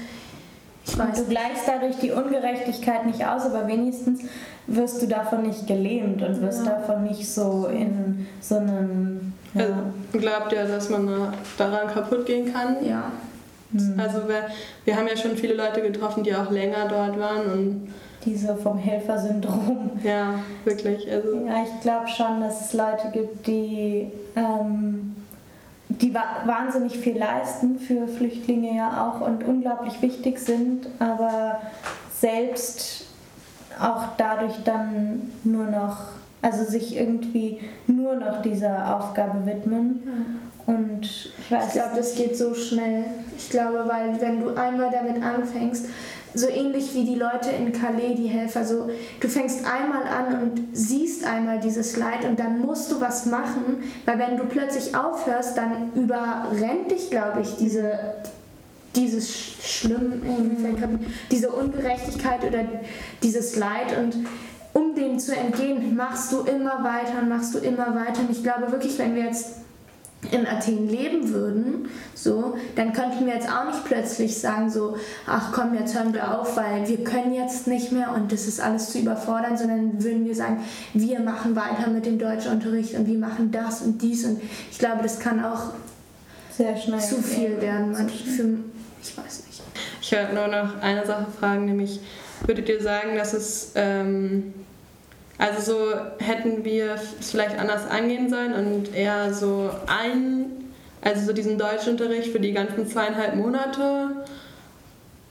ich 0.86 0.98
weiß. 0.98 1.16
Du 1.16 1.24
gleichst 1.24 1.66
dadurch 1.66 1.96
die 1.96 2.12
Ungerechtigkeit 2.12 3.06
nicht 3.06 3.26
aus, 3.26 3.46
aber 3.46 3.66
wenigstens 3.66 4.20
wirst 4.66 5.00
du 5.00 5.06
davon 5.06 5.42
nicht 5.42 5.66
gelähmt 5.66 6.22
und 6.22 6.42
wirst 6.42 6.66
ja. 6.66 6.72
davon 6.72 7.04
nicht 7.04 7.26
so 7.26 7.66
in 7.66 8.26
so 8.40 8.56
einem. 8.56 9.32
Ja. 9.54 9.62
Also, 9.62 9.74
glaubt 10.12 10.52
ihr, 10.52 10.64
dass 10.64 10.90
man 10.90 11.32
daran 11.56 11.88
kaputt 11.88 12.26
gehen 12.26 12.52
kann? 12.52 12.84
Ja. 12.84 13.10
Mhm. 13.72 13.98
Also 13.98 14.28
wir, 14.28 14.48
wir 14.84 14.96
haben 14.96 15.08
ja 15.08 15.16
schon 15.16 15.34
viele 15.36 15.54
Leute 15.54 15.80
getroffen, 15.80 16.22
die 16.22 16.34
auch 16.34 16.50
länger 16.50 16.88
dort 16.88 17.18
waren 17.18 17.46
und 17.46 17.88
diese 18.26 18.56
vom 18.56 18.76
Helfersyndrom. 18.76 19.92
Ja, 20.02 20.40
wirklich. 20.64 21.10
Also. 21.10 21.46
Ja, 21.46 21.62
ich 21.62 21.80
glaube 21.80 22.08
schon, 22.08 22.40
dass 22.40 22.66
es 22.66 22.72
Leute 22.74 23.10
gibt, 23.12 23.46
die, 23.46 24.10
ähm, 24.34 25.16
die 25.88 26.12
wa 26.12 26.22
wahnsinnig 26.44 26.98
viel 26.98 27.16
leisten 27.16 27.78
für 27.78 28.06
Flüchtlinge 28.08 28.76
ja 28.76 29.08
auch 29.08 29.26
und 29.26 29.44
unglaublich 29.44 30.02
wichtig 30.02 30.38
sind, 30.38 30.88
aber 30.98 31.60
selbst 32.12 33.06
auch 33.80 34.04
dadurch 34.16 34.62
dann 34.64 35.30
nur 35.44 35.66
noch 35.66 35.98
also 36.46 36.64
sich 36.64 36.96
irgendwie 36.96 37.58
nur 37.88 38.14
noch 38.14 38.40
dieser 38.42 38.96
Aufgabe 38.96 39.44
widmen. 39.46 40.02
Und 40.66 41.02
ich 41.02 41.32
weiß 41.50 41.66
Ich 41.66 41.72
glaube, 41.72 41.96
das 41.96 42.14
geht 42.14 42.36
so 42.36 42.54
schnell. 42.54 43.04
Ich 43.36 43.50
glaube, 43.50 43.84
weil 43.86 44.20
wenn 44.20 44.40
du 44.40 44.54
einmal 44.54 44.90
damit 44.90 45.22
anfängst, 45.22 45.86
so 46.34 46.48
ähnlich 46.48 46.94
wie 46.94 47.04
die 47.04 47.14
Leute 47.14 47.50
in 47.50 47.72
Calais, 47.72 48.14
die 48.16 48.26
Helfer, 48.28 48.64
so 48.64 48.88
du 49.20 49.28
fängst 49.28 49.60
einmal 49.64 50.02
an 50.06 50.42
und 50.42 50.62
siehst 50.72 51.24
einmal 51.26 51.58
dieses 51.60 51.96
Leid 51.96 52.24
und 52.28 52.38
dann 52.38 52.60
musst 52.60 52.92
du 52.92 53.00
was 53.00 53.26
machen, 53.26 53.82
weil 54.04 54.18
wenn 54.18 54.36
du 54.36 54.44
plötzlich 54.44 54.94
aufhörst, 54.94 55.56
dann 55.56 55.92
überrennt 55.94 56.90
dich, 56.90 57.10
glaube 57.10 57.40
ich, 57.42 57.56
diese 57.56 57.98
dieses 58.94 59.28
Sch- 59.28 59.62
Schlimm, 59.62 60.22
diese 61.30 61.50
Ungerechtigkeit 61.50 62.42
oder 62.44 62.60
dieses 63.22 63.56
Leid 63.56 63.96
und 63.98 64.16
um 64.76 64.94
dem 64.94 65.18
zu 65.18 65.34
entgehen, 65.34 65.96
machst 65.96 66.30
du 66.32 66.40
immer 66.40 66.84
weiter 66.84 67.22
und 67.22 67.30
machst 67.30 67.54
du 67.54 67.58
immer 67.58 67.94
weiter. 67.94 68.20
Und 68.20 68.30
ich 68.30 68.42
glaube 68.42 68.70
wirklich, 68.70 68.98
wenn 68.98 69.14
wir 69.14 69.24
jetzt 69.24 69.54
in 70.30 70.46
Athen 70.46 70.86
leben 70.86 71.30
würden, 71.30 71.88
so, 72.14 72.56
dann 72.74 72.92
könnten 72.92 73.24
wir 73.24 73.34
jetzt 73.34 73.48
auch 73.48 73.64
nicht 73.64 73.84
plötzlich 73.86 74.38
sagen 74.38 74.68
so, 74.68 74.96
ach 75.26 75.50
komm, 75.52 75.72
jetzt 75.74 75.96
hören 75.96 76.12
wir 76.12 76.38
auf, 76.38 76.58
weil 76.58 76.86
wir 76.88 77.04
können 77.04 77.32
jetzt 77.32 77.66
nicht 77.66 77.90
mehr 77.90 78.12
und 78.12 78.32
das 78.32 78.46
ist 78.46 78.60
alles 78.60 78.90
zu 78.92 78.98
überfordern, 78.98 79.56
sondern 79.56 80.02
würden 80.02 80.26
wir 80.26 80.34
sagen, 80.34 80.62
wir 80.92 81.20
machen 81.20 81.56
weiter 81.56 81.88
mit 81.88 82.04
dem 82.04 82.18
Deutschunterricht 82.18 82.94
und 82.98 83.06
wir 83.06 83.18
machen 83.18 83.50
das 83.52 83.80
und 83.80 84.02
dies 84.02 84.26
und 84.26 84.42
ich 84.70 84.78
glaube, 84.78 85.02
das 85.02 85.20
kann 85.20 85.42
auch 85.42 85.72
sehr 86.50 86.76
schnell 86.76 87.00
zu 87.00 87.22
viel 87.22 87.60
werden, 87.62 87.94
für, 87.94 88.58
ich 89.02 89.16
weiß 89.16 89.44
nicht. 89.46 89.62
Ich 90.02 90.12
wollte 90.12 90.34
nur 90.34 90.48
noch 90.48 90.82
eine 90.82 91.06
Sache 91.06 91.26
fragen, 91.38 91.64
nämlich 91.64 92.00
würdet 92.46 92.68
ihr 92.68 92.80
sagen, 92.80 93.16
dass 93.16 93.32
es, 93.32 93.72
ähm, 93.74 94.54
also 95.38 95.60
so 95.72 96.24
hätten 96.24 96.64
wir 96.64 96.94
es 96.94 97.30
vielleicht 97.30 97.58
anders 97.58 97.88
angehen 97.90 98.30
sollen 98.30 98.54
und 98.54 98.94
eher 98.94 99.32
so 99.34 99.70
ein, 99.86 100.46
also 101.02 101.26
so 101.26 101.32
diesen 101.32 101.58
Deutschunterricht 101.58 102.32
für 102.32 102.40
die 102.40 102.52
ganzen 102.52 102.86
zweieinhalb 102.88 103.34
Monate 103.36 104.24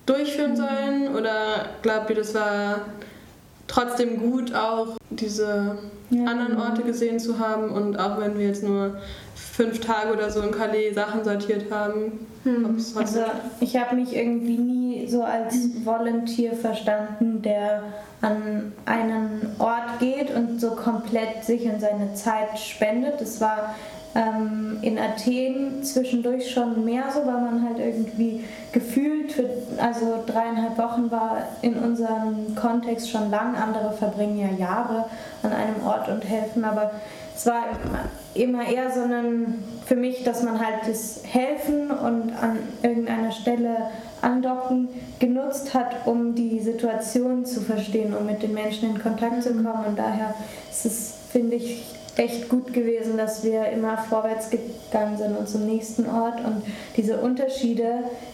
durchführen 0.06 0.56
sollen? 0.56 1.15
Oder 1.15 1.69
glaubt 1.82 2.10
ihr, 2.10 2.15
das 2.15 2.34
war 2.36 2.82
trotzdem 3.67 4.19
gut, 4.19 4.54
auch 4.54 4.97
diese 5.10 5.78
Ja. 6.12 6.25
anderen 6.25 6.58
Orte 6.60 6.84
gesehen 6.84 7.19
zu 7.19 7.39
haben 7.39 7.71
und 7.71 7.97
auch 7.97 8.19
wenn 8.19 8.38
wir 8.38 8.45
jetzt 8.45 8.62
nur 8.63 8.97
fünf 9.55 9.79
Tage 9.79 10.11
oder 10.11 10.29
so 10.29 10.41
in 10.41 10.51
Calais 10.51 10.93
Sachen 10.93 11.23
sortiert 11.23 11.71
haben, 11.71 12.27
es 12.77 12.95
Also 12.95 13.21
ich 13.61 13.77
habe 13.77 13.95
mich 13.95 14.13
irgendwie 14.13 14.57
nie 14.57 15.07
so 15.07 15.23
als 15.23 15.55
Volunteer 15.85 16.53
verstanden, 16.53 17.41
der 17.41 17.83
an 18.21 18.73
einen 18.85 19.55
Ort 19.59 19.99
geht 19.99 20.35
und 20.35 20.59
so 20.59 20.71
komplett 20.71 21.45
sich 21.45 21.63
und 21.63 21.79
seine 21.79 22.15
Zeit 22.15 22.59
spendet. 22.59 23.21
Das 23.21 23.39
war 23.39 23.75
ähm, 24.13 24.79
in 24.81 24.99
Athen 24.99 25.83
zwischendurch 25.83 26.51
schon 26.51 26.83
mehr 26.83 27.05
so, 27.13 27.19
weil 27.19 27.39
man 27.39 27.65
halt 27.65 27.79
irgendwie 27.79 28.43
gefühlt 28.73 29.31
für 29.31 29.49
also 29.77 30.21
dreieinhalb 30.25 30.77
Wochen 30.77 31.09
war 31.11 31.43
in 31.61 31.75
unserem 31.75 32.55
Kontext 32.55 33.09
schon 33.09 33.29
lang. 33.31 33.55
Andere 33.55 33.93
verbringen 33.93 34.37
ja 34.37 34.49
Jahre 34.57 35.05
an 35.43 35.53
einem 35.53 35.85
Ort 35.85 36.09
und 36.09 36.25
helfen, 36.25 36.65
aber 36.65 36.91
es 37.33 37.45
war 37.45 37.63
immer 38.35 38.67
eher 38.67 38.91
so 38.91 39.01
ein, 39.01 39.63
für 39.85 39.95
mich, 39.95 40.23
dass 40.23 40.43
man 40.43 40.59
halt 40.59 40.87
das 40.87 41.21
Helfen 41.23 41.89
und 41.91 42.31
an 42.41 42.59
irgendeiner 42.83 43.31
Stelle 43.31 43.77
andocken 44.21 44.89
genutzt 45.19 45.73
hat, 45.73 46.05
um 46.05 46.35
die 46.35 46.59
Situation 46.59 47.45
zu 47.45 47.61
verstehen 47.61 48.13
und 48.13 48.25
mit 48.25 48.41
den 48.43 48.53
Menschen 48.53 48.89
in 48.95 49.01
Kontakt 49.01 49.43
zu 49.43 49.49
kommen. 49.53 49.85
Und 49.87 49.97
daher 49.97 50.33
ist 50.69 50.85
es, 50.85 51.13
finde 51.31 51.55
ich, 51.55 51.83
echt 52.17 52.47
gut 52.47 52.71
gewesen, 52.73 53.17
dass 53.17 53.43
wir 53.43 53.67
immer 53.69 53.97
vorwärts 53.97 54.49
gegangen 54.49 55.17
sind 55.17 55.37
und 55.37 55.49
zum 55.49 55.65
nächsten 55.65 56.09
Ort. 56.09 56.39
Und 56.45 56.63
diese 56.95 57.17
Unterschiede 57.19 57.85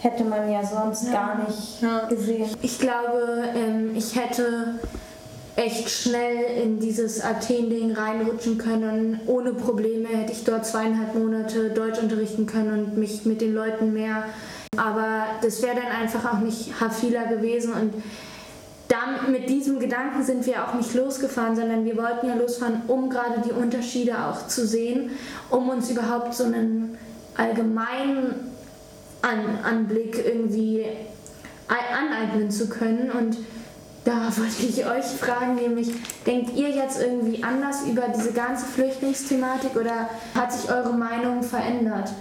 hätte 0.01 0.23
man 0.23 0.51
ja 0.51 0.63
sonst 0.63 1.05
Ja. 1.07 1.11
gar 1.13 1.47
nicht 1.47 1.81
Ja. 1.81 2.05
gesehen. 2.07 2.49
Ich 2.61 2.77
glaube, 2.79 3.43
ähm, 3.55 3.91
ich 3.95 4.15
hätte 4.15 4.75
echt 5.55 5.89
schnell 5.89 6.63
in 6.63 6.79
dieses 6.79 7.21
Athen-Ding 7.21 7.93
reinrutschen 7.93 8.57
können. 8.57 9.19
Ohne 9.27 9.53
Probleme 9.53 10.07
hätte 10.07 10.31
ich 10.31 10.43
dort 10.43 10.65
zweieinhalb 10.65 11.15
Monate 11.15 11.69
Deutsch 11.71 11.99
unterrichten 11.99 12.45
können 12.45 12.85
und 12.85 12.97
mich 12.97 13.25
mit 13.25 13.41
den 13.41 13.53
Leuten 13.53 13.93
mehr. 13.93 14.25
Aber 14.77 15.25
das 15.41 15.61
wäre 15.61 15.75
dann 15.75 15.91
einfach 16.01 16.33
auch 16.33 16.39
nicht 16.39 16.79
Hafila 16.79 17.25
gewesen 17.25 17.73
und 17.73 17.93
dann 18.87 19.31
mit 19.31 19.49
diesem 19.49 19.79
Gedanken 19.79 20.23
sind 20.23 20.45
wir 20.45 20.67
auch 20.67 20.73
nicht 20.73 20.93
losgefahren, 20.93 21.55
sondern 21.55 21.85
wir 21.85 21.95
wollten 21.95 22.27
ja 22.27 22.35
losfahren, 22.35 22.81
um 22.87 23.09
gerade 23.09 23.41
die 23.45 23.51
Unterschiede 23.53 24.17
auch 24.25 24.47
zu 24.47 24.67
sehen, 24.67 25.11
um 25.49 25.69
uns 25.69 25.89
überhaupt 25.89 26.33
so 26.33 26.43
einen 26.43 26.97
allgemeinen 27.37 28.51
An 29.21 29.59
Anblick 29.63 30.21
irgendwie 30.25 30.85
ei- 31.69 31.95
aneignen 31.95 32.51
zu 32.51 32.67
können. 32.67 33.11
Und 33.11 33.37
da 34.03 34.31
wollte 34.35 34.63
ich 34.67 34.85
euch 34.85 35.05
fragen, 35.19 35.55
nämlich, 35.55 35.89
denkt 36.25 36.55
ihr 36.55 36.69
jetzt 36.69 37.01
irgendwie 37.01 37.43
anders 37.43 37.83
über 37.85 38.03
diese 38.15 38.31
ganze 38.31 38.65
Flüchtlingsthematik 38.65 39.75
oder 39.75 40.09
hat 40.33 40.51
sich 40.51 40.69
eure 40.71 40.93
Meinung 40.93 41.43
verändert? 41.43 42.11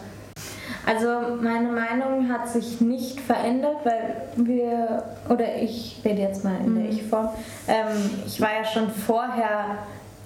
Also 0.87 1.37
meine 1.41 1.71
Meinung 1.71 2.31
hat 2.31 2.49
sich 2.49 2.81
nicht 2.81 3.21
verändert, 3.21 3.77
weil 3.85 4.23
wir, 4.37 5.05
oder 5.29 5.57
ich 5.57 6.01
rede 6.05 6.23
jetzt 6.23 6.45
mal 6.45 6.57
in 6.65 6.75
der 6.75 6.91
Ich-Form, 6.91 7.29
ähm, 7.69 8.11
ich 8.27 8.41
war 8.41 8.53
ja 8.53 8.65
schon 8.65 8.91
vorher 8.91 9.79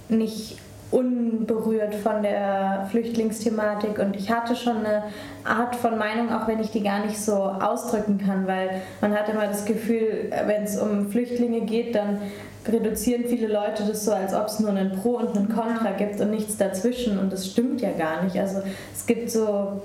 nicht 0.08 0.58
unberührt 0.94 1.92
von 1.96 2.22
der 2.22 2.86
Flüchtlingsthematik. 2.90 3.98
Und 3.98 4.14
ich 4.14 4.30
hatte 4.30 4.54
schon 4.54 4.78
eine 4.78 5.02
Art 5.42 5.74
von 5.74 5.98
Meinung, 5.98 6.32
auch 6.32 6.46
wenn 6.46 6.60
ich 6.60 6.70
die 6.70 6.84
gar 6.84 7.04
nicht 7.04 7.18
so 7.18 7.34
ausdrücken 7.34 8.18
kann, 8.24 8.46
weil 8.46 8.82
man 9.00 9.12
hat 9.12 9.28
immer 9.28 9.46
das 9.46 9.64
Gefühl, 9.64 10.30
wenn 10.46 10.62
es 10.62 10.80
um 10.80 11.10
Flüchtlinge 11.10 11.62
geht, 11.62 11.96
dann 11.96 12.20
reduzieren 12.66 13.24
viele 13.24 13.48
Leute 13.48 13.82
das 13.86 14.04
so, 14.04 14.12
als 14.12 14.32
ob 14.32 14.46
es 14.46 14.60
nur 14.60 14.70
einen 14.70 14.92
Pro 14.92 15.16
und 15.16 15.36
einen 15.36 15.48
Contra 15.48 15.90
gibt 15.98 16.20
und 16.20 16.30
nichts 16.30 16.56
dazwischen. 16.56 17.18
Und 17.18 17.32
das 17.32 17.48
stimmt 17.48 17.80
ja 17.80 17.90
gar 17.90 18.22
nicht. 18.22 18.38
Also 18.38 18.62
es 18.94 19.04
gibt 19.04 19.30
so 19.30 19.82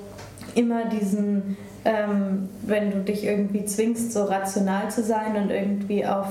immer 0.53 0.85
diesen, 0.85 1.57
ähm, 1.85 2.49
wenn 2.61 2.91
du 2.91 2.99
dich 2.99 3.25
irgendwie 3.25 3.65
zwingst, 3.65 4.13
so 4.13 4.25
rational 4.25 4.91
zu 4.91 5.03
sein 5.03 5.35
und 5.35 5.49
irgendwie 5.49 6.05
auf 6.05 6.27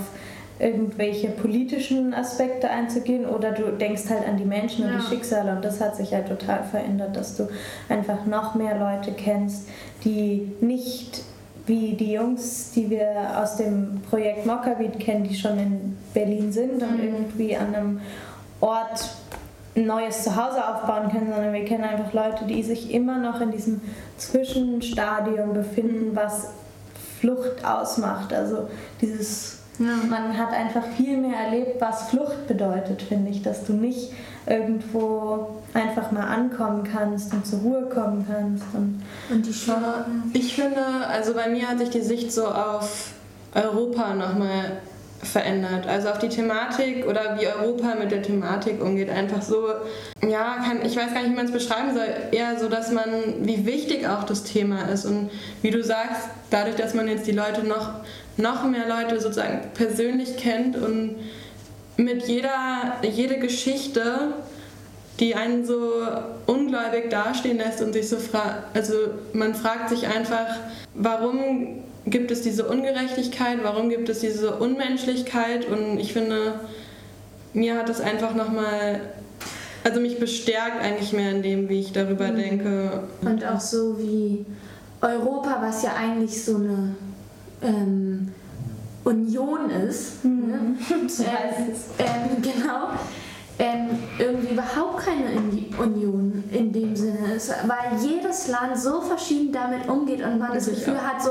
irgendwelche 0.61 1.29
politischen 1.29 2.13
Aspekte 2.15 2.69
einzugehen 2.69 3.27
oder 3.27 3.53
du 3.53 3.71
denkst 3.73 4.03
halt 4.11 4.27
an 4.27 4.37
die 4.37 4.45
Menschen 4.45 4.85
und 4.87 4.93
Ja. 4.93 4.99
die 4.99 5.07
Schicksale 5.07 5.53
und 5.53 5.65
das 5.65 5.81
hat 5.81 5.95
sich 5.97 6.13
halt 6.13 6.27
total 6.29 6.65
verändert, 6.65 7.17
dass 7.17 7.37
du 7.37 7.49
einfach 7.89 8.27
noch 8.27 8.55
mehr 8.55 8.77
Leute 8.79 9.13
kennst, 9.13 9.69
die 10.05 10.51
nicht 10.61 11.23
wie 11.67 11.93
die 11.95 12.13
Jungs, 12.15 12.73
die 12.75 12.89
wir 12.91 13.41
aus 13.41 13.57
dem 13.57 14.01
Projekt 14.09 14.47
Mockabit 14.47 14.99
kennen, 14.99 15.25
die 15.25 15.35
schon 15.37 15.59
in 15.59 15.97
Berlin 16.15 16.51
sind 16.51 16.83
und 16.83 16.97
Mhm. 16.99 17.05
irgendwie 17.05 17.57
an 17.57 17.75
einem 17.75 18.01
Ort 18.61 19.11
ein 19.77 19.87
neues 19.87 20.25
Zuhause 20.25 20.67
aufbauen 20.67 21.09
können, 21.11 21.31
sondern 21.33 21.53
wir 21.53 21.65
kennen 21.65 21.85
einfach 21.85 22.13
Leute, 22.13 22.47
die 22.47 22.63
sich 22.65 22.93
immer 22.93 23.19
noch 23.19 23.41
in 23.41 23.53
diesem 23.53 23.81
Zwischenstadium 24.17 25.53
befinden, 25.53 26.11
was 26.17 26.49
Flucht 27.21 27.65
ausmacht. 27.65 28.33
Also 28.33 28.69
dieses, 29.01 29.58
man 29.79 30.37
hat 30.37 30.53
einfach 30.53 30.85
viel 30.97 31.17
mehr 31.17 31.39
erlebt, 31.39 31.81
was 31.81 32.11
Flucht 32.11 32.47
bedeutet, 32.47 33.03
finde 33.03 33.31
ich, 33.31 33.43
dass 33.43 33.65
du 33.65 33.73
nicht 33.73 34.13
irgendwo 34.47 35.61
einfach 35.75 36.11
mal 36.11 36.27
ankommen 36.27 36.85
kannst 36.85 37.33
und 37.33 37.47
zur 37.47 37.61
Ruhe 37.61 37.83
kommen 37.83 38.27
kannst. 38.29 38.65
Und 38.75 39.03
Und 39.31 39.47
die 39.47 39.53
Schwaben? 39.53 40.31
Ich 40.35 40.55
finde, 40.55 40.85
also 41.07 41.35
bei 41.35 41.49
mir 41.49 41.69
hat 41.69 41.79
sich 41.79 41.91
die 41.91 42.01
Sicht 42.01 42.33
so 42.33 42.47
auf 42.47 43.13
Europa 43.55 44.15
nochmal 44.15 44.79
verändert. 45.23 45.87
Also 45.87 46.09
auf 46.09 46.19
die 46.19 46.29
Thematik 46.29 47.07
oder 47.07 47.39
wie 47.39 47.47
Europa 47.47 47.95
mit 47.99 48.11
der 48.11 48.23
Thematik 48.23 48.83
umgeht. 48.83 49.11
Einfach 49.11 49.43
so, 49.43 49.69
ja, 50.27 50.57
kann, 50.65 50.85
ich 50.85 50.97
weiß 50.97 51.13
gar 51.13 51.23
nicht, 51.23 51.33
wie 51.33 51.37
man 51.37 51.47
es 51.47 51.53
beschreiben 51.53 51.95
soll. 51.95 52.07
Eher 52.31 52.59
so, 52.59 52.69
dass 52.69 52.93
man, 52.93 53.05
wie 53.41 53.67
wichtig 53.67 54.07
auch 54.07 54.25
das 54.25 54.45
Thema 54.45 54.83
ist. 54.83 55.05
Und 55.05 55.31
wie 55.63 55.71
du 55.71 55.83
sagst, 55.83 56.29
dadurch, 56.51 56.77
dass 56.77 56.95
man 56.95 57.09
jetzt 57.09 57.27
die 57.27 57.33
Leute 57.33 57.65
noch, 57.65 57.91
noch 58.39 58.65
mehr 58.65 58.89
Leute 58.89 59.21
sozusagen 59.21 59.61
persönlich 59.75 60.37
kennt 60.37 60.77
und 60.77 61.17
mit 61.97 62.27
jeder 62.29 62.95
jede 63.03 63.39
Geschichte, 63.39 64.33
die 65.19 65.35
einen 65.35 65.67
so 65.67 65.93
ungläubig 66.47 67.11
dastehen 67.11 67.59
lässt 67.59 67.83
und 67.83 67.93
sich 67.93 68.09
so 68.09 68.17
fragt, 68.17 68.77
also 68.77 68.95
man 69.33 69.55
fragt 69.55 69.91
sich 69.91 70.07
einfach, 70.07 70.47
warum 70.95 71.83
gibt 72.07 72.31
es 72.31 72.43
diese 72.43 72.67
Ungerechtigkeit, 72.69 73.59
warum 73.63 73.91
gibt 73.91 74.09
es 74.09 74.21
diese 74.21 74.57
Unmenschlichkeit 74.57 75.67
und 75.67 75.99
ich 75.99 76.13
finde, 76.13 76.61
mir 77.53 77.77
hat 77.77 77.89
es 77.89 78.01
einfach 78.01 78.35
nochmal, 78.35 79.01
also 79.83 80.01
mich 80.01 80.21
bestärkt 80.21 80.81
eigentlich 80.83 81.13
mehr 81.13 81.33
in 81.33 81.43
dem, 81.43 81.69
wie 81.69 81.81
ich 81.81 81.93
darüber 81.93 82.29
denke. 82.29 83.03
Und 83.23 83.45
auch 83.45 83.61
so 83.61 83.99
wie 83.99 84.47
Europa, 85.01 85.59
was 85.61 85.83
ja 85.83 85.95
eigentlich 85.95 86.45
so 86.45 86.57
eine 86.57 86.95
ähm, 87.63 88.33
Union 89.05 89.71
ist. 89.71 90.25
Ne? 90.25 90.77
so 91.09 91.25
heißt 91.25 91.69
es. 91.73 91.87
Ähm, 91.99 92.43
genau. 92.43 92.91
ähm, 93.59 93.89
irgendwie 94.19 94.53
überhaupt 94.53 95.05
keine 95.05 95.31
Union 95.79 96.45
in 96.51 96.73
dem 96.73 96.95
Sinne 96.95 97.35
ist, 97.35 97.53
weil 97.67 97.99
jedes 98.01 98.49
Land 98.49 98.79
so 98.79 99.01
verschieden 99.01 99.53
damit 99.53 99.89
umgeht 99.89 100.23
und 100.23 100.39
man 100.39 100.55
das 100.55 100.67
Gefühl 100.67 101.01
hat, 101.03 101.23
so 101.23 101.31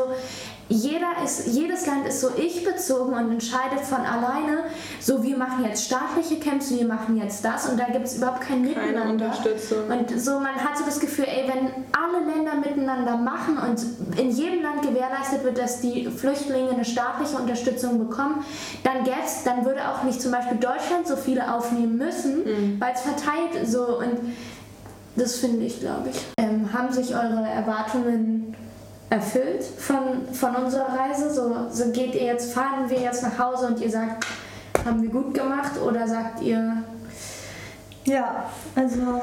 jeder 0.69 1.23
ist, 1.23 1.47
jedes 1.47 1.85
Land 1.85 2.07
ist 2.07 2.19
so 2.21 2.29
ich-bezogen 2.35 3.13
und 3.13 3.31
entscheidet 3.31 3.79
von 3.81 3.99
alleine, 3.99 4.63
so 4.99 5.23
wir 5.23 5.37
machen 5.37 5.63
jetzt 5.63 5.85
staatliche 5.85 6.39
Camps, 6.39 6.71
wir 6.71 6.85
machen 6.85 7.17
jetzt 7.17 7.43
das 7.45 7.69
und 7.69 7.79
da 7.79 7.85
gibt 7.85 8.05
es 8.05 8.17
überhaupt 8.17 8.41
kein 8.41 8.63
Keine 8.73 8.87
Miteinander. 8.87 9.25
Unterstützung. 9.27 9.87
Und 9.89 10.19
so 10.19 10.39
man 10.39 10.55
hat 10.55 10.77
so 10.77 10.83
das 10.85 10.99
Gefühl, 10.99 11.25
ey, 11.25 11.47
wenn 11.47 11.69
alle 11.93 12.25
Länder 12.25 12.55
miteinander 12.55 13.15
machen 13.17 13.57
und 13.57 14.19
in 14.19 14.29
jedem 14.31 14.61
Land 14.61 14.81
gewährleistet 14.81 15.43
wird, 15.43 15.57
dass 15.57 15.79
die 15.79 16.05
Flüchtlinge 16.07 16.71
eine 16.71 16.85
staatliche 16.85 17.37
Unterstützung 17.37 17.99
bekommen, 17.99 18.43
dann 18.83 19.03
gäb's, 19.03 19.43
dann 19.45 19.63
würde 19.65 19.87
auch 19.89 20.03
nicht 20.03 20.21
zum 20.21 20.31
Beispiel 20.31 20.57
Deutschland 20.57 21.07
so 21.07 21.15
viele 21.15 21.53
aufnehmen 21.53 21.97
müssen, 21.97 22.43
Mhm. 22.43 22.79
weil 22.79 22.93
es 22.93 23.01
verteilt 23.01 23.67
so 23.67 23.99
und 23.99 24.33
das 25.15 25.37
finde 25.37 25.65
ich, 25.65 25.79
glaube 25.79 26.09
ich. 26.09 26.25
Ähm, 26.37 26.71
haben 26.73 26.91
sich 26.91 27.15
eure 27.15 27.47
Erwartungen 27.47 28.53
erfüllt 29.09 29.63
von, 29.63 30.27
von 30.33 30.55
unserer 30.55 30.97
Reise? 30.97 31.33
So, 31.33 31.67
so 31.69 31.91
geht 31.91 32.15
ihr 32.15 32.25
jetzt, 32.25 32.53
fahren 32.53 32.89
wir 32.89 32.99
jetzt 32.99 33.23
nach 33.23 33.37
Hause 33.37 33.67
und 33.67 33.79
ihr 33.79 33.89
sagt, 33.89 34.25
haben 34.85 35.01
wir 35.01 35.09
gut 35.09 35.33
gemacht 35.33 35.73
oder 35.81 36.07
sagt 36.07 36.41
ihr, 36.41 36.83
Ja, 38.05 38.45
also 38.75 39.21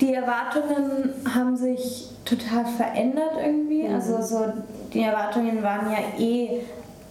die 0.00 0.14
Erwartungen 0.14 1.14
haben 1.34 1.56
sich 1.56 2.10
total 2.24 2.66
verändert 2.66 3.32
irgendwie. 3.42 3.88
Also 3.88 4.20
so 4.22 4.52
die 4.92 5.02
Erwartungen 5.02 5.62
waren 5.62 5.90
ja 5.90 5.98
eh 6.18 6.62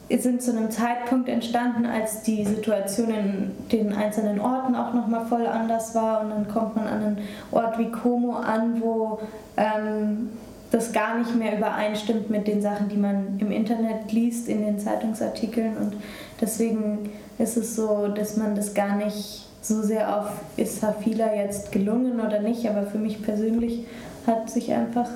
sind 0.09 0.41
zu 0.41 0.51
einem 0.51 0.69
Zeitpunkt 0.69 1.29
entstanden, 1.29 1.85
als 1.85 2.21
die 2.21 2.45
Situation 2.45 3.09
in 3.09 3.51
den 3.71 3.93
einzelnen 3.93 4.39
Orten 4.39 4.75
auch 4.75 4.93
nochmal 4.93 5.25
voll 5.25 5.47
anders 5.47 5.95
war 5.95 6.21
und 6.21 6.29
dann 6.29 6.47
kommt 6.47 6.75
man 6.75 6.87
an 6.87 7.03
einen 7.03 7.17
Ort 7.51 7.79
wie 7.79 7.89
Como 7.91 8.33
an, 8.33 8.81
wo 8.81 9.19
ähm, 9.57 10.29
das 10.71 10.91
gar 10.91 11.17
nicht 11.17 11.35
mehr 11.35 11.57
übereinstimmt 11.57 12.29
mit 12.29 12.47
den 12.47 12.61
Sachen, 12.61 12.89
die 12.89 12.97
man 12.97 13.37
im 13.39 13.51
Internet 13.51 14.11
liest, 14.11 14.49
in 14.49 14.65
den 14.65 14.79
Zeitungsartikeln. 14.79 15.77
Und 15.77 15.95
deswegen 16.41 17.09
ist 17.37 17.57
es 17.57 17.75
so, 17.75 18.07
dass 18.07 18.37
man 18.37 18.55
das 18.55 18.73
gar 18.73 18.95
nicht 18.95 19.47
so 19.61 19.81
sehr 19.81 20.15
auf 20.15 20.29
ist 20.57 20.83
Hafila 20.83 21.35
jetzt 21.35 21.71
gelungen 21.71 22.19
oder 22.19 22.39
nicht, 22.39 22.69
aber 22.69 22.83
für 22.83 22.99
mich 22.99 23.23
persönlich 23.23 23.85
hat 24.27 24.49
sich 24.49 24.71
einfach 24.71 25.09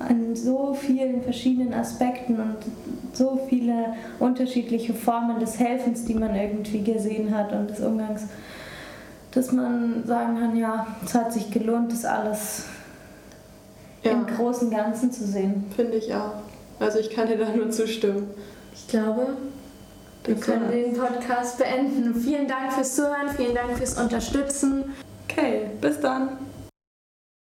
an 0.00 0.34
so 0.34 0.74
vielen 0.74 1.22
verschiedenen 1.22 1.74
Aspekten 1.74 2.36
und 2.36 2.56
so 3.12 3.40
viele 3.48 3.94
unterschiedliche 4.18 4.94
Formen 4.94 5.40
des 5.40 5.58
Helfens, 5.58 6.04
die 6.04 6.14
man 6.14 6.34
irgendwie 6.34 6.82
gesehen 6.82 7.36
hat 7.36 7.52
und 7.52 7.70
des 7.70 7.80
Umgangs, 7.80 8.22
dass 9.32 9.52
man 9.52 10.04
sagen 10.06 10.38
kann, 10.38 10.56
ja, 10.56 10.86
es 11.04 11.14
hat 11.14 11.32
sich 11.32 11.50
gelohnt, 11.50 11.92
das 11.92 12.04
alles 12.04 12.64
Ja, 14.02 14.12
im 14.12 14.26
großen 14.26 14.70
Ganzen 14.70 15.10
zu 15.12 15.24
sehen. 15.24 15.64
finde 15.74 15.96
ich 15.96 16.14
auch. 16.14 16.34
Also 16.78 16.98
ich 16.98 17.10
kann 17.10 17.26
dir 17.26 17.36
da 17.36 17.48
nur 17.50 17.70
zustimmen. 17.70 18.30
ich 18.72 18.86
glaube, 18.86 19.28
wir 20.24 20.34
Das 20.34 20.44
können 20.44 20.70
den 20.70 20.94
Podcast 20.94 21.58
beenden. 21.58 22.14
Vielen 22.14 22.46
Dank 22.46 22.72
fürs 22.72 22.94
Zuhören, 22.94 23.28
vielen 23.36 23.54
Dank 23.54 23.76
fürs 23.76 23.98
Unterstützen. 23.98 24.84
Okay, 25.28 25.70
bis 25.80 26.00
dann. 26.00 26.30